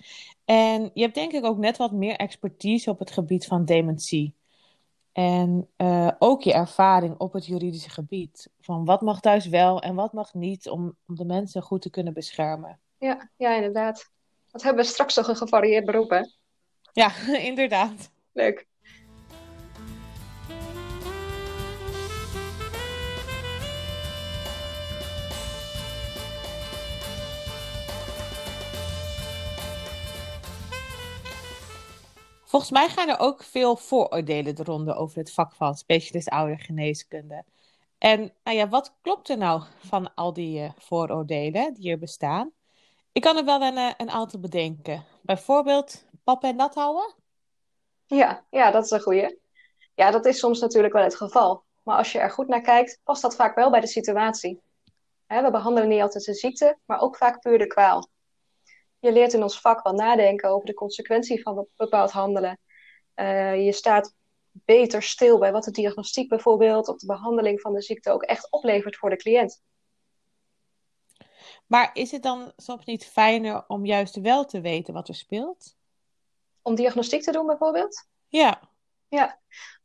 En 0.46 0.92
je 0.94 1.02
hebt 1.02 1.16
denk 1.16 1.32
ik 1.32 1.46
ook 1.46 1.58
net 1.58 1.78
wat 1.78 1.92
meer 1.92 2.16
expertise 2.16 2.90
op 2.90 3.00
het 3.00 3.12
gebied 3.12 3.46
van 3.46 3.66
dementie. 3.66 4.37
En 5.18 5.70
uh, 5.78 6.12
ook 6.20 6.42
je 6.42 6.54
ervaring 6.54 7.18
op 7.18 7.34
het 7.34 7.46
juridische 7.46 7.90
gebied. 7.90 8.50
Van 8.62 8.86
wat 8.86 9.02
mag 9.02 9.20
thuis 9.20 9.48
wel 9.48 9.82
en 9.82 9.96
wat 9.96 10.14
mag 10.14 10.34
niet 10.34 10.70
om, 10.70 10.98
om 11.08 11.16
de 11.16 11.26
mensen 11.26 11.62
goed 11.62 11.82
te 11.82 11.90
kunnen 11.90 12.14
beschermen. 12.14 12.80
Ja, 12.98 13.30
ja, 13.36 13.56
inderdaad. 13.56 14.12
Dat 14.52 14.64
hebben 14.64 14.84
we 14.84 14.90
straks 14.90 15.14
toch 15.14 15.28
een 15.28 15.36
gevarieerd 15.36 15.86
beroep, 15.86 16.10
hè? 16.10 16.22
Ja, 16.92 17.12
inderdaad. 17.50 18.12
Leuk. 18.32 18.68
Volgens 32.48 32.72
mij 32.72 32.90
gaan 32.90 33.10
er 33.10 33.20
ook 33.20 33.44
veel 33.44 33.76
vooroordelen 33.76 34.56
de 34.56 34.96
over 34.96 35.18
het 35.18 35.34
vak 35.34 35.54
van 35.54 35.76
specialist 35.76 36.30
oudergeneeskunde. 36.30 37.44
En 37.98 38.34
nou 38.44 38.58
ja, 38.58 38.68
wat 38.68 38.96
klopt 39.02 39.30
er 39.30 39.38
nou 39.38 39.64
van 39.78 40.14
al 40.14 40.34
die 40.34 40.62
uh, 40.62 40.70
vooroordelen 40.78 41.74
die 41.74 41.92
er 41.92 41.98
bestaan? 41.98 42.52
Ik 43.12 43.22
kan 43.22 43.38
er 43.38 43.46
wel 43.46 43.62
een, 43.62 43.78
uh, 43.78 43.92
een 43.98 44.10
aantal 44.10 44.40
bedenken. 44.40 45.06
Bijvoorbeeld 45.22 46.06
pap 46.24 46.44
en 46.44 46.56
nat 46.56 46.76
houden? 46.76 47.14
Ja, 48.06 48.44
ja, 48.50 48.72
dat 48.72 48.84
is 48.84 48.92
een 48.92 49.02
goeie. 49.02 49.40
Ja, 49.96 50.12
dat 50.12 50.26
is 50.26 50.40
soms 50.40 50.60
natuurlijk 50.60 50.94
wel 50.94 51.04
het 51.04 51.16
geval. 51.16 51.64
Maar 51.84 51.98
als 51.98 52.12
je 52.12 52.20
er 52.20 52.32
goed 52.32 52.48
naar 52.48 52.62
kijkt, 52.62 53.00
past 53.04 53.22
dat 53.22 53.36
vaak 53.36 53.56
wel 53.56 53.70
bij 53.70 53.80
de 53.80 53.88
situatie. 53.88 54.62
we 55.28 55.52
behandelen 55.52 55.90
niet 55.90 56.02
altijd 56.02 56.26
de 56.26 56.34
ziekte, 56.34 56.78
maar 56.86 57.02
ook 57.02 57.18
vaak 57.18 57.42
puur 57.42 57.58
de 57.58 57.68
kwaal 57.68 58.10
je 59.08 59.14
leert 59.14 59.34
in 59.34 59.44
ons 59.44 59.62
vak 59.62 59.84
wel 59.84 59.94
nadenken 59.94 60.50
over 60.50 60.66
de 60.66 60.74
consequentie 60.74 61.42
van 61.42 61.68
bepaald 61.76 62.12
handelen. 62.12 62.60
Uh, 63.16 63.66
je 63.66 63.72
staat 63.72 64.16
beter 64.52 65.04
stil 65.04 65.40
bij 65.40 65.52
wat 65.52 65.64
de 65.64 65.72
diagnostiek 65.72 66.30
bijvoorbeeld 66.30 66.88
of 66.88 66.98
de 66.98 67.06
behandeling 67.06 67.62
van 67.62 67.74
de 67.74 67.82
ziekte 67.82 68.12
ook 68.12 68.24
echt 68.24 68.52
oplevert 68.52 68.96
voor 68.96 69.10
de 69.10 69.16
cliënt. 69.16 69.62
Maar 71.66 71.90
is 71.94 72.12
het 72.12 72.24
dan 72.24 72.52
soms 72.56 72.86
niet 72.86 73.06
fijner 73.06 73.64
om 73.68 73.86
juist 73.86 74.16
wel 74.16 74.46
te 74.46 74.62
weten 74.62 74.94
wat 74.94 75.08
er 75.08 75.16
speelt? 75.16 75.76
Om 76.62 76.76
diagnostiek 76.76 77.22
te 77.22 77.32
doen 77.32 77.46
bijvoorbeeld? 77.46 78.08
Ja. 78.28 78.70
Ja. 79.10 79.40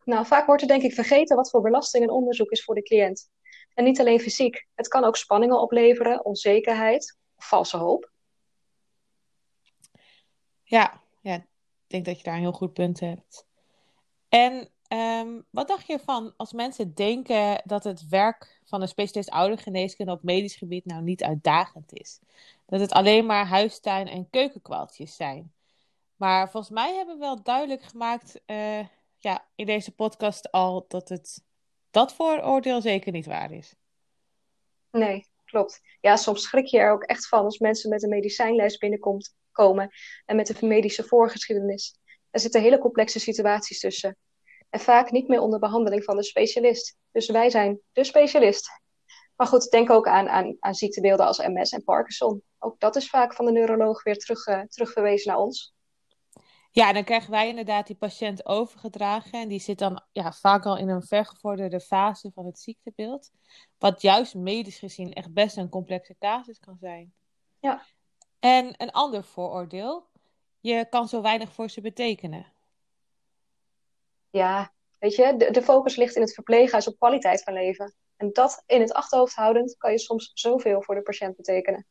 Nou, 0.05 0.27
vaak 0.27 0.47
wordt 0.47 0.63
er 0.63 0.69
denk 0.69 0.83
ik 0.83 0.93
vergeten 0.93 1.37
wat 1.37 1.51
voor 1.51 1.63
belasting 1.63 2.05
een 2.05 2.11
onderzoek 2.11 2.51
is 2.51 2.65
voor 2.65 2.75
de 2.75 2.83
cliënt. 2.83 3.31
En 3.75 3.85
niet 3.85 4.01
alleen 4.01 4.21
fysiek. 4.21 4.67
Het 4.75 4.89
kan 4.89 5.05
ook 5.05 5.17
spanningen 5.17 5.61
opleveren, 5.61 6.25
onzekerheid, 6.25 7.19
valse 7.37 7.77
hoop. 7.77 8.12
Ja, 10.73 11.01
ja, 11.21 11.35
ik 11.35 11.45
denk 11.87 12.05
dat 12.05 12.19
je 12.19 12.23
daar 12.23 12.35
een 12.35 12.41
heel 12.41 12.53
goed 12.53 12.73
punt 12.73 13.01
hebt. 13.01 13.47
En 14.29 14.69
ehm, 14.89 15.41
wat 15.51 15.69
dacht 15.69 15.87
je 15.87 15.93
ervan 15.93 16.35
als 16.37 16.53
mensen 16.53 16.95
denken 16.95 17.63
dat 17.65 17.85
het 17.85 18.09
werk 18.09 18.61
van 18.65 18.83
een 18.83 18.89
specialist 18.89 19.31
oudergeneeskunde 19.31 20.13
op 20.13 20.23
medisch 20.23 20.57
gebied 20.57 20.85
nou 20.85 21.03
niet 21.03 21.23
uitdagend 21.23 21.93
is? 21.93 22.21
Dat 22.67 22.81
het 22.81 22.93
alleen 22.93 23.27
maar 23.27 23.47
huistuin- 23.47 24.09
en 24.09 24.31
keukenkwaaltjes 24.31 25.17
zijn. 25.17 25.53
Maar 26.17 26.51
volgens 26.51 26.73
mij 26.73 26.95
hebben 26.95 27.15
we 27.15 27.21
wel 27.21 27.43
duidelijk 27.43 27.83
gemaakt 27.83 28.41
uh, 28.47 28.87
ja, 29.19 29.45
in 29.55 29.67
deze 29.67 29.95
podcast 29.95 30.53
al 30.53 30.85
dat 30.89 31.09
het 31.09 31.45
dat 31.91 32.15
vooroordeel 32.15 32.81
zeker 32.81 33.13
niet 33.13 33.27
waar 33.27 33.53
is. 33.53 33.75
Nee, 34.91 35.27
klopt. 35.45 35.81
Ja, 36.01 36.17
soms 36.17 36.43
schrik 36.43 36.67
je 36.67 36.79
er 36.79 36.93
ook 36.93 37.03
echt 37.03 37.29
van 37.29 37.45
als 37.45 37.59
mensen 37.59 37.91
met 37.91 38.03
een 38.03 38.09
medicijnlijst 38.09 38.79
binnenkomt 38.79 39.35
komen 39.53 39.91
en 40.25 40.37
met 40.37 40.47
de 40.47 40.67
medische 40.67 41.05
voorgeschiedenis. 41.05 41.99
Er 42.31 42.41
zitten 42.41 42.61
hele 42.61 42.79
complexe 42.79 43.21
situaties 43.21 43.81
tussen. 43.81 44.17
En 44.71 44.81
vaak 44.81 45.11
niet 45.11 45.29
meer 45.29 45.41
onder 45.41 45.59
behandeling 45.59 46.05
van 46.05 46.17
de 46.17 46.23
specialist. 46.23 46.97
Dus 47.11 47.29
wij 47.29 47.51
zijn 47.51 47.81
de 47.93 48.05
specialist. 48.05 48.81
Maar 49.37 49.47
goed, 49.47 49.71
denk 49.71 49.91
ook 49.91 50.09
aan, 50.09 50.29
aan, 50.29 50.57
aan 50.61 50.75
ziektebeelden 50.75 51.27
als 51.27 51.39
MS 51.39 51.71
en 51.71 51.85
Parkinson. 51.85 52.43
Ook 52.59 52.81
dat 52.81 52.97
is 52.97 53.09
vaak 53.09 53.35
van 53.35 53.45
de 53.45 53.53
neuroloog 53.53 54.03
weer 54.03 54.19
terug, 54.19 54.47
uh, 54.47 54.61
terugverwezen 54.61 55.33
naar 55.33 55.41
ons. 55.41 55.75
Ja, 56.71 56.93
dan 56.93 57.05
krijgen 57.05 57.31
wij 57.31 57.49
inderdaad 57.49 57.87
die 57.87 57.97
patiënt 57.97 58.47
overgedragen. 58.47 59.41
En 59.41 59.49
die 59.49 59.61
zit 59.61 59.79
dan 59.79 60.03
ja, 60.13 60.33
vaak 60.33 60.65
al 60.65 60.79
in 60.79 60.89
een 60.89 61.03
vergevorderde 61.03 61.81
fase 61.81 62.31
van 62.35 62.47
het 62.47 62.59
ziektebeeld. 62.59 63.31
Wat 63.79 64.03
juist 64.03 64.35
medisch 64.35 64.79
gezien 64.79 65.13
echt 65.13 65.33
best 65.33 65.57
een 65.57 65.69
complexe 65.69 66.17
casus 66.19 66.59
kan 66.59 66.77
zijn. 66.81 67.13
Ja. 67.59 67.83
En 68.43 68.75
een 68.77 68.91
ander 68.91 69.25
vooroordeel, 69.25 70.07
je 70.61 70.87
kan 70.91 71.09
zo 71.09 71.23
weinig 71.23 71.53
voor 71.53 71.71
ze 71.71 71.81
betekenen. 71.81 72.47
Ja, 74.31 74.73
weet 74.99 75.15
je, 75.15 75.37
de, 75.37 75.51
de 75.51 75.63
focus 75.63 75.97
ligt 75.97 76.17
in 76.17 76.23
het 76.23 76.35
verpleeghuis 76.35 76.89
op 76.89 76.99
kwaliteit 76.99 77.43
van 77.43 77.53
leven. 77.53 77.95
En 78.17 78.33
dat 78.33 78.63
in 78.67 78.81
het 78.81 78.93
achterhoofd 78.93 79.35
houdend 79.35 79.77
kan 79.77 79.91
je 79.91 79.99
soms 79.99 80.31
zoveel 80.35 80.83
voor 80.83 80.95
de 80.95 81.03
patiënt 81.03 81.37
betekenen. 81.37 81.87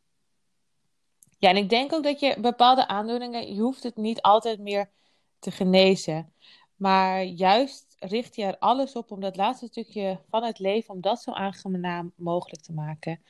Ja, 1.38 1.50
en 1.50 1.58
ik 1.58 1.70
denk 1.70 1.94
ook 1.94 2.04
dat 2.04 2.20
je 2.20 2.38
bepaalde 2.40 2.88
aandoeningen, 2.88 3.54
je 3.54 3.62
hoeft 3.62 3.84
het 3.84 3.96
niet 3.96 4.22
altijd 4.22 4.60
meer 4.60 4.92
te 5.40 5.52
genezen. 5.52 6.34
Maar 6.76 7.24
juist 7.24 7.91
richt 8.02 8.36
je 8.36 8.44
er 8.44 8.58
alles 8.58 8.96
op 8.96 9.12
om 9.12 9.20
dat 9.20 9.36
laatste 9.36 9.66
stukje 9.66 10.20
van 10.30 10.44
het 10.44 10.60
leven, 10.60 10.94
om 10.94 11.02
dat 11.02 11.22
zo 11.22 11.32
aangenaam 11.32 12.12
mogelijk 12.16 12.62
te 12.62 12.74
maken. 12.74 13.22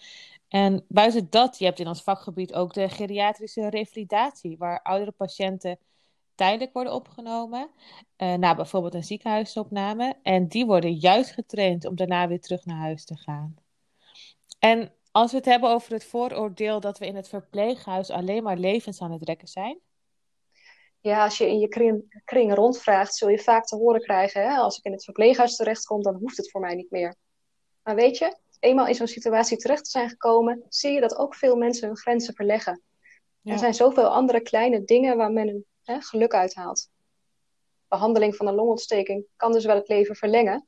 En 0.47 0.85
buiten 0.87 1.27
dat, 1.29 1.59
je 1.59 1.65
hebt 1.65 1.79
in 1.79 1.87
ons 1.87 2.03
vakgebied 2.03 2.53
ook 2.53 2.73
de 2.73 2.89
geriatrische 2.89 3.69
revalidatie, 3.69 4.57
waar 4.57 4.81
oudere 4.81 5.11
patiënten 5.11 5.77
tijdelijk 6.35 6.73
worden 6.73 6.93
opgenomen, 6.93 7.69
uh, 8.17 8.33
na 8.33 8.55
bijvoorbeeld 8.55 8.93
een 8.93 9.03
ziekenhuisopname. 9.03 10.15
En 10.23 10.47
die 10.47 10.65
worden 10.65 10.93
juist 10.93 11.31
getraind 11.31 11.85
om 11.85 11.95
daarna 11.95 12.27
weer 12.27 12.41
terug 12.41 12.65
naar 12.65 12.77
huis 12.77 13.05
te 13.05 13.15
gaan. 13.15 13.55
En 14.59 14.91
als 15.11 15.31
we 15.31 15.37
het 15.37 15.45
hebben 15.45 15.69
over 15.69 15.93
het 15.93 16.05
vooroordeel 16.05 16.79
dat 16.79 16.97
we 16.99 17.05
in 17.05 17.15
het 17.15 17.27
verpleeghuis 17.27 18.09
alleen 18.09 18.43
maar 18.43 18.57
levens 18.57 19.01
aan 19.01 19.11
het 19.11 19.23
rekken 19.23 19.47
zijn. 19.47 19.79
Ja, 21.01 21.23
als 21.23 21.37
je 21.37 21.47
in 21.47 21.59
je 21.59 21.67
kring, 21.67 22.21
kring 22.25 22.53
rondvraagt, 22.53 23.15
zul 23.15 23.29
je 23.29 23.39
vaak 23.39 23.65
te 23.65 23.75
horen 23.75 24.01
krijgen: 24.01 24.41
hè, 24.41 24.55
als 24.55 24.77
ik 24.77 24.85
in 24.85 24.91
het 24.91 25.03
verpleeghuis 25.03 25.55
terechtkom, 25.55 26.01
dan 26.01 26.15
hoeft 26.15 26.37
het 26.37 26.51
voor 26.51 26.61
mij 26.61 26.75
niet 26.75 26.91
meer. 26.91 27.15
Maar 27.83 27.95
weet 27.95 28.17
je, 28.17 28.37
eenmaal 28.59 28.87
in 28.87 28.95
zo'n 28.95 29.07
situatie 29.07 29.57
terecht 29.57 29.83
te 29.83 29.89
zijn 29.89 30.09
gekomen, 30.09 30.65
zie 30.69 30.91
je 30.91 31.01
dat 31.01 31.15
ook 31.17 31.35
veel 31.35 31.55
mensen 31.55 31.87
hun 31.87 31.97
grenzen 31.97 32.33
verleggen. 32.33 32.81
Er 33.43 33.57
zijn 33.57 33.73
zoveel 33.73 34.07
andere 34.07 34.41
kleine 34.41 34.83
dingen 34.83 35.17
waar 35.17 35.31
men 35.31 35.65
hè, 35.83 36.01
geluk 36.01 36.33
uithaalt. 36.33 36.89
Behandeling 37.87 38.35
van 38.35 38.47
een 38.47 38.53
longontsteking 38.53 39.25
kan 39.35 39.51
dus 39.51 39.65
wel 39.65 39.75
het 39.75 39.87
leven 39.87 40.15
verlengen, 40.15 40.67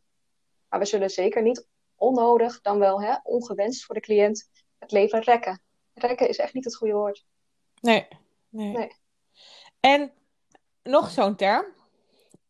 maar 0.69 0.79
we 0.79 0.85
zullen 0.85 1.09
zeker 1.09 1.41
niet 1.41 1.67
onnodig, 1.95 2.61
dan 2.61 2.79
wel 2.79 3.01
hè, 3.01 3.15
ongewenst 3.23 3.85
voor 3.85 3.95
de 3.95 4.01
cliënt, 4.01 4.49
het 4.77 4.91
leven 4.91 5.21
rekken. 5.21 5.61
Rekken 5.93 6.29
is 6.29 6.37
echt 6.37 6.53
niet 6.53 6.65
het 6.65 6.75
goede 6.75 6.93
woord. 6.93 7.25
Nee, 7.81 8.07
nee. 8.49 8.71
nee. 8.71 8.91
En 9.79 10.13
nog 10.83 11.09
zo'n 11.09 11.35
term. 11.35 11.65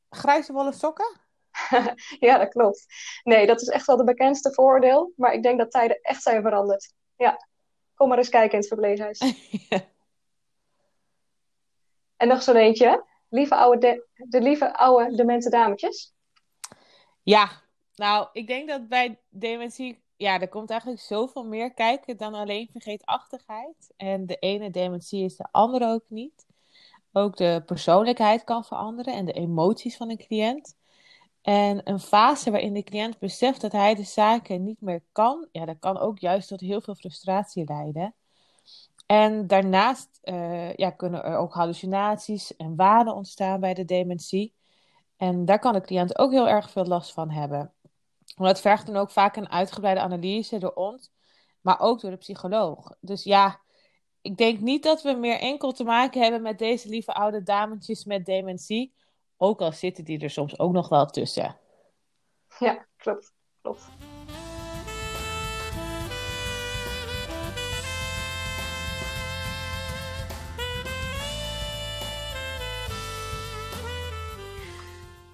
Grijze 0.09 0.53
wollen 0.53 0.73
sokken? 0.73 1.21
ja, 2.19 2.37
dat 2.37 2.49
klopt. 2.49 2.85
Nee, 3.23 3.47
dat 3.47 3.61
is 3.61 3.67
echt 3.67 3.85
wel 3.85 3.97
de 3.97 4.03
bekendste 4.03 4.53
voordeel. 4.53 5.13
Maar 5.15 5.33
ik 5.33 5.43
denk 5.43 5.59
dat 5.59 5.71
tijden 5.71 5.99
echt 6.01 6.21
zijn 6.21 6.41
veranderd. 6.41 6.93
Ja. 7.15 7.47
Kom 7.95 8.07
maar 8.07 8.17
eens 8.17 8.29
kijken 8.29 8.51
in 8.51 8.57
het 8.57 8.67
verpleeghuis. 8.67 9.19
En 12.23 12.29
nog 12.29 12.43
zo'n 12.43 12.55
eentje. 12.55 13.05
Lieve 13.29 13.55
oude 13.55 13.77
de, 13.79 14.07
de 14.29 14.41
lieve 14.41 14.73
oude 14.77 15.15
demente 15.15 15.49
dametjes. 15.49 16.13
Ja, 17.23 17.49
nou, 17.95 18.27
ik 18.31 18.47
denk 18.47 18.67
dat 18.67 18.87
bij 18.87 19.19
dementie, 19.29 20.03
ja, 20.15 20.39
er 20.39 20.49
komt 20.49 20.69
eigenlijk 20.69 21.01
zoveel 21.01 21.45
meer 21.45 21.73
kijken 21.73 22.17
dan 22.17 22.33
alleen 22.33 22.69
vergeetachtigheid. 22.71 23.93
En 23.97 24.25
de 24.25 24.35
ene 24.35 24.69
dementie 24.69 25.23
is 25.23 25.35
de 25.35 25.47
andere 25.51 25.87
ook 25.87 26.05
niet. 26.07 26.45
Ook 27.13 27.37
de 27.37 27.63
persoonlijkheid 27.65 28.43
kan 28.43 28.63
veranderen 28.63 29.13
en 29.13 29.25
de 29.25 29.33
emoties 29.33 29.97
van 29.97 30.09
een 30.09 30.17
cliënt. 30.17 30.75
En 31.41 31.89
een 31.89 31.99
fase 31.99 32.51
waarin 32.51 32.73
de 32.73 32.83
cliënt 32.83 33.19
beseft 33.19 33.61
dat 33.61 33.71
hij 33.71 33.95
de 33.95 34.03
zaken 34.03 34.63
niet 34.63 34.81
meer 34.81 35.03
kan, 35.11 35.47
ja, 35.51 35.65
dat 35.65 35.79
kan 35.79 35.97
ook 35.97 36.19
juist 36.19 36.47
tot 36.47 36.59
heel 36.59 36.81
veel 36.81 36.95
frustratie 36.95 37.65
leiden. 37.65 38.15
En 39.05 39.47
daarnaast 39.47 40.19
uh, 40.23 40.73
ja, 40.73 40.89
kunnen 40.89 41.23
er 41.23 41.37
ook 41.37 41.53
hallucinaties 41.53 42.55
en 42.55 42.75
wanen 42.75 43.15
ontstaan 43.15 43.59
bij 43.59 43.73
de 43.73 43.85
dementie. 43.85 44.53
En 45.17 45.45
daar 45.45 45.59
kan 45.59 45.73
de 45.73 45.81
cliënt 45.81 46.17
ook 46.17 46.31
heel 46.31 46.47
erg 46.49 46.69
veel 46.69 46.85
last 46.85 47.13
van 47.13 47.29
hebben. 47.29 47.73
Dat 48.35 48.61
vergt 48.61 48.85
dan 48.85 48.95
ook 48.95 49.11
vaak 49.11 49.35
een 49.35 49.49
uitgebreide 49.49 50.01
analyse 50.01 50.57
door 50.57 50.73
ons, 50.73 51.11
maar 51.61 51.79
ook 51.79 52.01
door 52.01 52.11
de 52.11 52.17
psycholoog. 52.17 52.95
Dus 52.99 53.23
ja, 53.23 53.59
ik 54.23 54.37
denk 54.37 54.59
niet 54.59 54.83
dat 54.83 55.01
we 55.01 55.13
meer 55.13 55.39
enkel 55.39 55.71
te 55.71 55.83
maken 55.83 56.21
hebben 56.21 56.41
met 56.41 56.59
deze 56.59 56.89
lieve 56.89 57.13
oude 57.13 57.43
dametjes 57.43 58.05
met 58.05 58.25
dementie. 58.25 58.93
Ook 59.37 59.61
al 59.61 59.71
zitten 59.71 60.03
die 60.03 60.19
er 60.19 60.29
soms 60.29 60.59
ook 60.59 60.71
nog 60.71 60.89
wel 60.89 61.05
tussen. 61.05 61.57
Ja, 62.59 62.85
klopt. 62.97 63.33
klopt. 63.61 63.87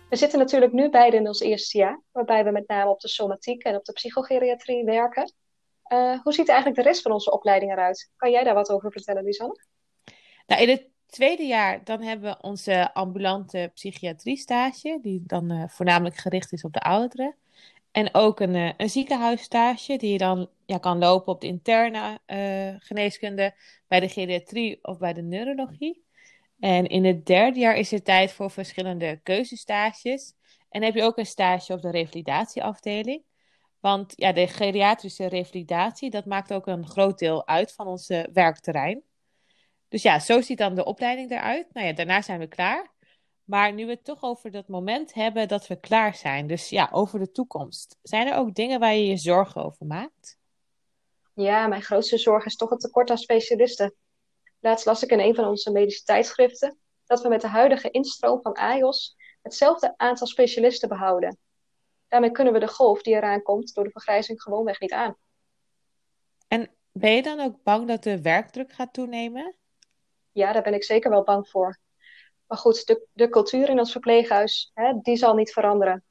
We 0.10 0.15
zitten 0.15 0.39
natuurlijk 0.39 0.72
nu 0.72 0.89
beide 0.89 1.17
in 1.17 1.27
ons 1.27 1.39
eerste 1.39 1.77
jaar, 1.77 2.01
waarbij 2.12 2.43
we 2.43 2.51
met 2.51 2.67
name 2.67 2.89
op 2.89 3.00
de 3.00 3.08
somatiek 3.08 3.63
en 3.63 3.75
op 3.75 3.86
de 3.86 3.93
psychogeriatrie 3.93 4.86
werken. 4.86 5.34
Uh, 5.89 6.19
hoe 6.24 6.34
ziet 6.34 6.48
eigenlijk 6.48 6.81
de 6.81 6.88
rest 6.88 7.01
van 7.01 7.12
onze 7.12 7.31
opleiding 7.31 7.72
eruit? 7.72 8.12
Kan 8.17 8.31
jij 8.31 8.43
daar 8.43 8.53
wat 8.53 8.72
over 8.72 8.91
vertellen, 8.91 9.24
Lisanne? 9.24 9.63
Nou, 10.48 10.62
in 10.62 10.69
het 10.69 10.88
tweede 11.05 11.43
jaar 11.43 11.84
dan 11.84 12.01
hebben 12.01 12.29
we 12.29 12.41
onze 12.41 12.93
ambulante 12.93 13.72
psychiatrie 13.74 14.38
stage, 14.38 15.00
die 15.01 15.24
dan 15.25 15.51
uh, 15.51 15.63
voornamelijk 15.67 16.15
gericht 16.15 16.51
is 16.51 16.63
op 16.63 16.74
de 16.74 16.81
ouderen. 16.81 17.36
En 17.91 18.13
ook 18.13 18.39
een, 18.39 18.55
uh, 18.55 18.72
een 18.77 18.89
ziekenhuisstage, 18.89 19.98
die 19.98 20.12
je 20.12 20.17
dan 20.17 20.50
ja, 20.65 20.77
kan 20.77 20.98
lopen 20.98 21.34
op 21.34 21.41
de 21.41 21.48
interne 21.48 22.19
geneeskunde, 22.79 23.53
bij 23.88 24.00
de 24.00 24.10
geriatrie 24.10 24.79
of 24.81 24.98
bij 24.98 25.13
de 25.13 25.22
neurologie. 25.22 26.03
En 26.60 26.88
in 26.88 27.05
het 27.05 27.25
derde 27.25 27.60
jaar 27.60 27.75
is 27.75 27.91
het 27.91 28.05
tijd 28.05 28.31
voor 28.31 28.51
verschillende 28.51 29.19
keuzestages. 29.24 30.34
En 30.69 30.84
heb 30.84 30.93
je 30.96 31.03
ook 31.03 31.17
een 31.17 31.25
stage 31.25 31.74
op 31.74 31.81
de 31.81 31.91
revalidatieafdeling. 31.91 33.24
Want 33.79 34.13
ja, 34.15 34.31
de 34.31 34.48
geriatrische 34.48 35.25
revalidatie, 35.25 36.09
dat 36.09 36.25
maakt 36.25 36.53
ook 36.53 36.67
een 36.67 36.88
groot 36.88 37.19
deel 37.19 37.48
uit 37.48 37.74
van 37.74 37.88
ons 37.88 38.07
werkterrein. 38.33 39.01
Dus 39.88 40.01
ja, 40.01 40.19
zo 40.19 40.41
ziet 40.41 40.57
dan 40.57 40.75
de 40.75 40.86
opleiding 40.86 41.32
eruit. 41.32 41.73
Nou 41.73 41.88
ja, 41.88 41.93
daarna 41.93 42.21
zijn 42.21 42.39
we 42.39 42.47
klaar. 42.47 42.91
Maar 43.43 43.73
nu 43.73 43.86
we 43.86 43.91
het 43.91 44.04
toch 44.04 44.23
over 44.23 44.51
dat 44.51 44.67
moment 44.67 45.13
hebben 45.13 45.47
dat 45.47 45.67
we 45.67 45.80
klaar 45.80 46.15
zijn. 46.15 46.47
Dus 46.47 46.69
ja, 46.69 46.89
over 46.91 47.19
de 47.19 47.32
toekomst. 47.32 47.97
Zijn 48.01 48.27
er 48.27 48.36
ook 48.36 48.56
dingen 48.56 48.80
waar 48.80 48.93
je 48.93 49.06
je 49.06 49.17
zorgen 49.17 49.63
over 49.63 49.86
maakt? 49.86 50.38
Ja, 51.34 51.67
mijn 51.67 51.82
grootste 51.82 52.17
zorg 52.17 52.45
is 52.45 52.56
toch 52.56 52.69
het 52.69 52.80
tekort 52.80 53.10
aan 53.10 53.17
specialisten. 53.17 53.93
Laatst 54.60 54.86
las 54.86 55.04
ik 55.04 55.12
in 55.12 55.19
een 55.19 55.36
van 55.36 55.45
onze 55.45 55.71
medische 55.71 56.04
tijdschriften 56.04 56.77
dat 57.06 57.21
we 57.21 57.30
met 57.30 57.41
de 57.41 57.47
huidige 57.47 57.89
instroom 57.89 58.41
van 58.41 58.54
AIOS 58.54 59.15
hetzelfde 59.41 59.93
aantal 59.97 60.27
specialisten 60.27 60.89
behouden. 60.89 61.38
Daarmee 62.10 62.32
kunnen 62.32 62.54
we 62.54 62.60
de 62.60 62.67
golf 62.67 63.02
die 63.02 63.15
eraan 63.15 63.41
komt 63.41 63.74
door 63.74 63.84
de 63.84 63.91
vergrijzing 63.91 64.41
gewoonweg 64.41 64.80
niet 64.80 64.93
aan. 64.93 65.17
En 66.48 66.76
ben 66.91 67.12
je 67.12 67.24
dan 67.24 67.39
ook 67.39 67.63
bang 67.63 67.88
dat 67.88 68.04
de 68.04 68.22
werkdruk 68.22 68.72
gaat 68.72 68.93
toenemen? 68.93 69.56
Ja, 70.32 70.52
daar 70.52 70.63
ben 70.63 70.74
ik 70.74 70.84
zeker 70.84 71.10
wel 71.10 71.24
bang 71.24 71.50
voor. 71.50 71.80
Maar 72.48 72.58
goed, 72.58 72.86
de, 72.88 73.08
de 73.13 73.30
cultuur 73.30 73.69
in 73.69 73.80
ons 73.80 73.91
verpleeghuis, 73.91 74.72
hè, 74.74 74.93
die 75.02 75.17
zal 75.17 75.36
niet 75.36 75.54
veranderen. 75.54 76.04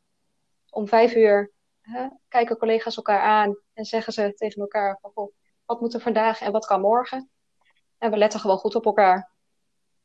Om 0.71 0.89
vijf 0.89 1.15
uur 1.15 1.53
hè, 1.81 2.09
kijken 2.29 2.57
collega's 2.57 2.97
elkaar 2.97 3.21
aan 3.21 3.59
en 3.73 3.85
zeggen 3.85 4.13
ze 4.13 4.35
tegen 4.35 4.61
elkaar: 4.61 4.99
van, 5.03 5.31
wat 5.65 5.81
moet 5.81 5.95
er 5.95 6.01
vandaag 6.01 6.41
en 6.41 6.53
wat 6.53 6.67
kan 6.67 6.81
morgen? 6.81 7.31
En 7.99 8.11
we 8.11 8.17
letten 8.17 8.41
gewoon 8.41 8.59
goed 8.59 8.75
op 8.75 8.85
elkaar. 8.85 9.31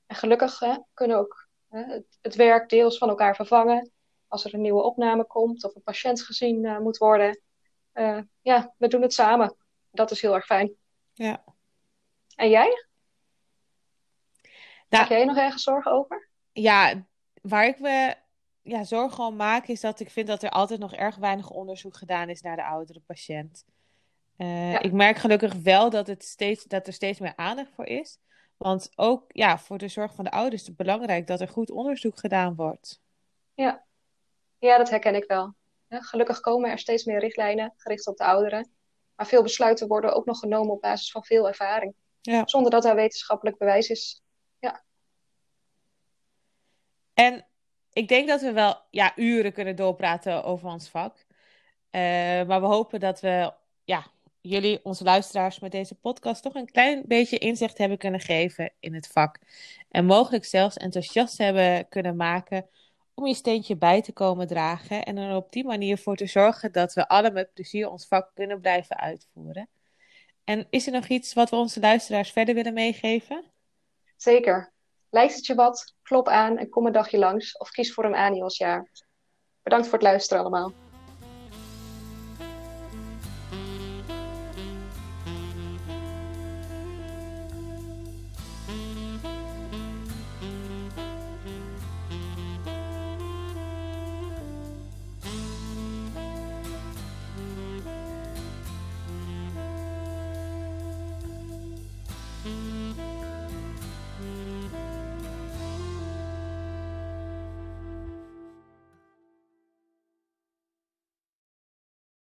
En 0.06 0.16
gelukkig 0.16 0.60
hè, 0.60 0.76
kunnen 0.94 1.18
ook 1.18 1.48
hè, 1.70 2.02
het, 2.22 2.36
werk 2.36 2.70
deels 2.70 2.98
van 2.98 3.10
elkaar 3.10 3.36
vervangen. 3.36 3.92
Als 4.34 4.46
er 4.46 4.54
een 4.54 4.62
nieuwe 4.62 4.82
opname 4.82 5.26
komt 5.26 5.64
of 5.64 5.76
een 5.76 5.84
patiënt 5.84 6.22
gezien 6.22 6.64
uh, 6.64 6.80
moet 6.80 6.98
worden. 6.98 7.42
Uh, 7.94 8.20
ja, 8.42 8.74
we 8.78 8.88
doen 8.88 9.02
het 9.02 9.14
samen. 9.14 9.56
Dat 9.92 10.12
is 10.12 10.22
heel 10.22 10.34
erg 10.36 10.46
fijn. 10.46 10.72
Ja. 11.14 11.44
En 12.36 12.50
jij? 12.50 12.86
Nou, 14.90 15.04
Heb 15.04 15.08
jij 15.08 15.26
nog 15.26 15.38
ergens 15.38 15.64
zorgen 15.64 15.92
over? 15.92 16.30
Ja, 16.52 17.06
waar 17.42 17.66
ik 17.66 17.80
me 17.80 18.16
ja, 18.62 18.84
zorgen 18.84 19.24
om 19.24 19.36
maak 19.36 19.68
is 19.68 19.82
dat 19.82 20.00
ik 20.00 20.10
vind 20.10 20.28
dat 20.28 20.44
er 20.44 20.50
altijd 20.50 20.80
nog 20.80 20.94
erg 20.94 21.16
weinig 21.16 21.50
onderzoek 21.50 21.96
gedaan 21.96 22.30
is 22.30 22.42
naar 22.42 22.56
de 22.56 22.66
oudere 22.66 23.00
patiënt. 23.00 23.66
Uh, 24.38 24.74
Ik 24.74 24.92
merk 24.92 25.18
gelukkig 25.18 25.54
wel 25.54 25.90
dat, 25.90 26.08
het 26.08 26.24
steeds, 26.24 26.64
dat 26.64 26.88
er 26.88 26.94
steeds 26.94 27.20
meer 27.20 27.36
aandacht 27.36 27.72
voor 27.76 27.86
is. 27.86 28.18
Want 28.58 28.92
ook 28.96 29.24
ja, 29.28 29.60
voor 29.60 29.78
de 29.78 29.88
zorg 29.88 30.14
van 30.14 30.24
de 30.24 30.32
ouders 30.32 30.62
is 30.62 30.68
het 30.68 30.78
belangrijk 30.78 31.28
dat 31.28 31.42
er 31.42 31.48
goed 31.48 31.72
onderzoek 31.72 32.20
gedaan 32.20 32.56
wordt. 32.56 33.02
Ja, 33.54 33.84
ja 34.68 34.78
dat 34.78 34.90
herken 34.90 35.16
ik 35.16 35.26
wel. 35.28 35.54
gelukkig 35.90 36.40
komen 36.40 36.70
er 36.70 36.80
steeds 36.80 37.04
meer 37.04 37.20
richtlijnen 37.20 37.74
gericht 37.78 38.08
op 38.08 38.18
de 38.18 38.24
ouderen. 38.24 38.72
Maar 39.16 39.28
veel 39.28 39.44
besluiten 39.44 39.88
worden 39.88 40.14
ook 40.14 40.26
nog 40.26 40.40
genomen 40.40 40.74
op 40.74 40.82
basis 40.82 41.12
van 41.12 41.24
veel 41.24 41.48
ervaring. 41.48 41.94
Ja. 42.22 42.42
Zonder 42.46 42.72
dat 42.72 42.84
daar 42.84 42.96
wetenschappelijk 42.96 43.58
bewijs 43.58 43.90
is. 43.90 44.22
Ja. 44.60 44.84
En 47.14 47.48
ik 47.94 48.08
denk 48.08 48.28
dat 48.28 48.42
we 48.42 48.52
wel 48.52 48.76
ja, 48.90 49.12
uren 49.16 49.54
kunnen 49.54 49.76
doorpraten 49.76 50.44
over 50.44 50.70
ons 50.70 50.90
vak. 50.90 51.16
Uh, 51.92 52.02
maar 52.44 52.62
we 52.62 52.68
hopen 52.68 53.00
dat 53.00 53.20
we 53.20 53.54
ja, 53.84 54.06
jullie, 54.42 54.80
onze 54.84 55.04
luisteraars, 55.04 55.60
met 55.60 55.72
deze 55.72 55.96
podcast 55.96 56.44
toch 56.44 56.56
een 56.56 56.72
klein 56.72 57.04
beetje 57.06 57.38
inzicht 57.38 57.78
hebben 57.78 57.98
kunnen 57.98 58.20
geven 58.20 58.74
in 58.80 58.94
het 58.94 59.08
vak. 59.08 59.40
En 59.90 60.06
mogelijk 60.06 60.46
zelfs 60.46 60.78
enthousiast 60.78 61.38
hebben 61.38 61.88
kunnen 61.90 62.16
maken 62.16 62.68
om 63.16 63.28
je 63.28 63.34
steentje 63.34 63.78
bij 63.78 64.02
te 64.02 64.14
komen 64.14 64.48
dragen. 64.48 65.04
En 65.04 65.18
er 65.18 65.36
op 65.36 65.52
die 65.52 65.66
manier 65.66 65.98
voor 65.98 66.16
te 66.16 66.26
zorgen 66.26 66.72
dat 66.72 66.94
we 66.94 67.08
alle 67.08 67.32
met 67.32 67.54
plezier 67.54 67.90
ons 67.90 68.08
vak 68.08 68.32
kunnen 68.34 68.62
blijven 68.62 68.98
uitvoeren. 68.98 69.70
En 70.44 70.68
is 70.70 70.86
er 70.86 70.94
nog 70.94 71.08
iets 71.08 71.34
wat 71.34 71.50
we 71.50 71.56
onze 71.56 71.80
luisteraars 71.80 72.32
verder 72.32 72.56
willen 72.56 72.74
meegeven? 72.74 73.44
Zeker. 74.18 74.72
Lijkt 75.10 75.36
het 75.36 75.46
je 75.46 75.56
wat? 75.56 75.96
Klop 76.02 76.28
aan 76.28 76.58
en 76.58 76.70
kom 76.70 76.86
een 76.86 76.92
dagje 76.92 77.18
langs 77.18 77.58
of 77.58 77.70
kies 77.70 77.94
voor 77.94 78.06
een 78.06 78.16
ANIOS-jaar. 78.16 78.88
Bedankt 79.64 79.88
voor 79.88 79.98
het 79.98 80.08
luisteren 80.08 80.42
allemaal. 80.42 80.83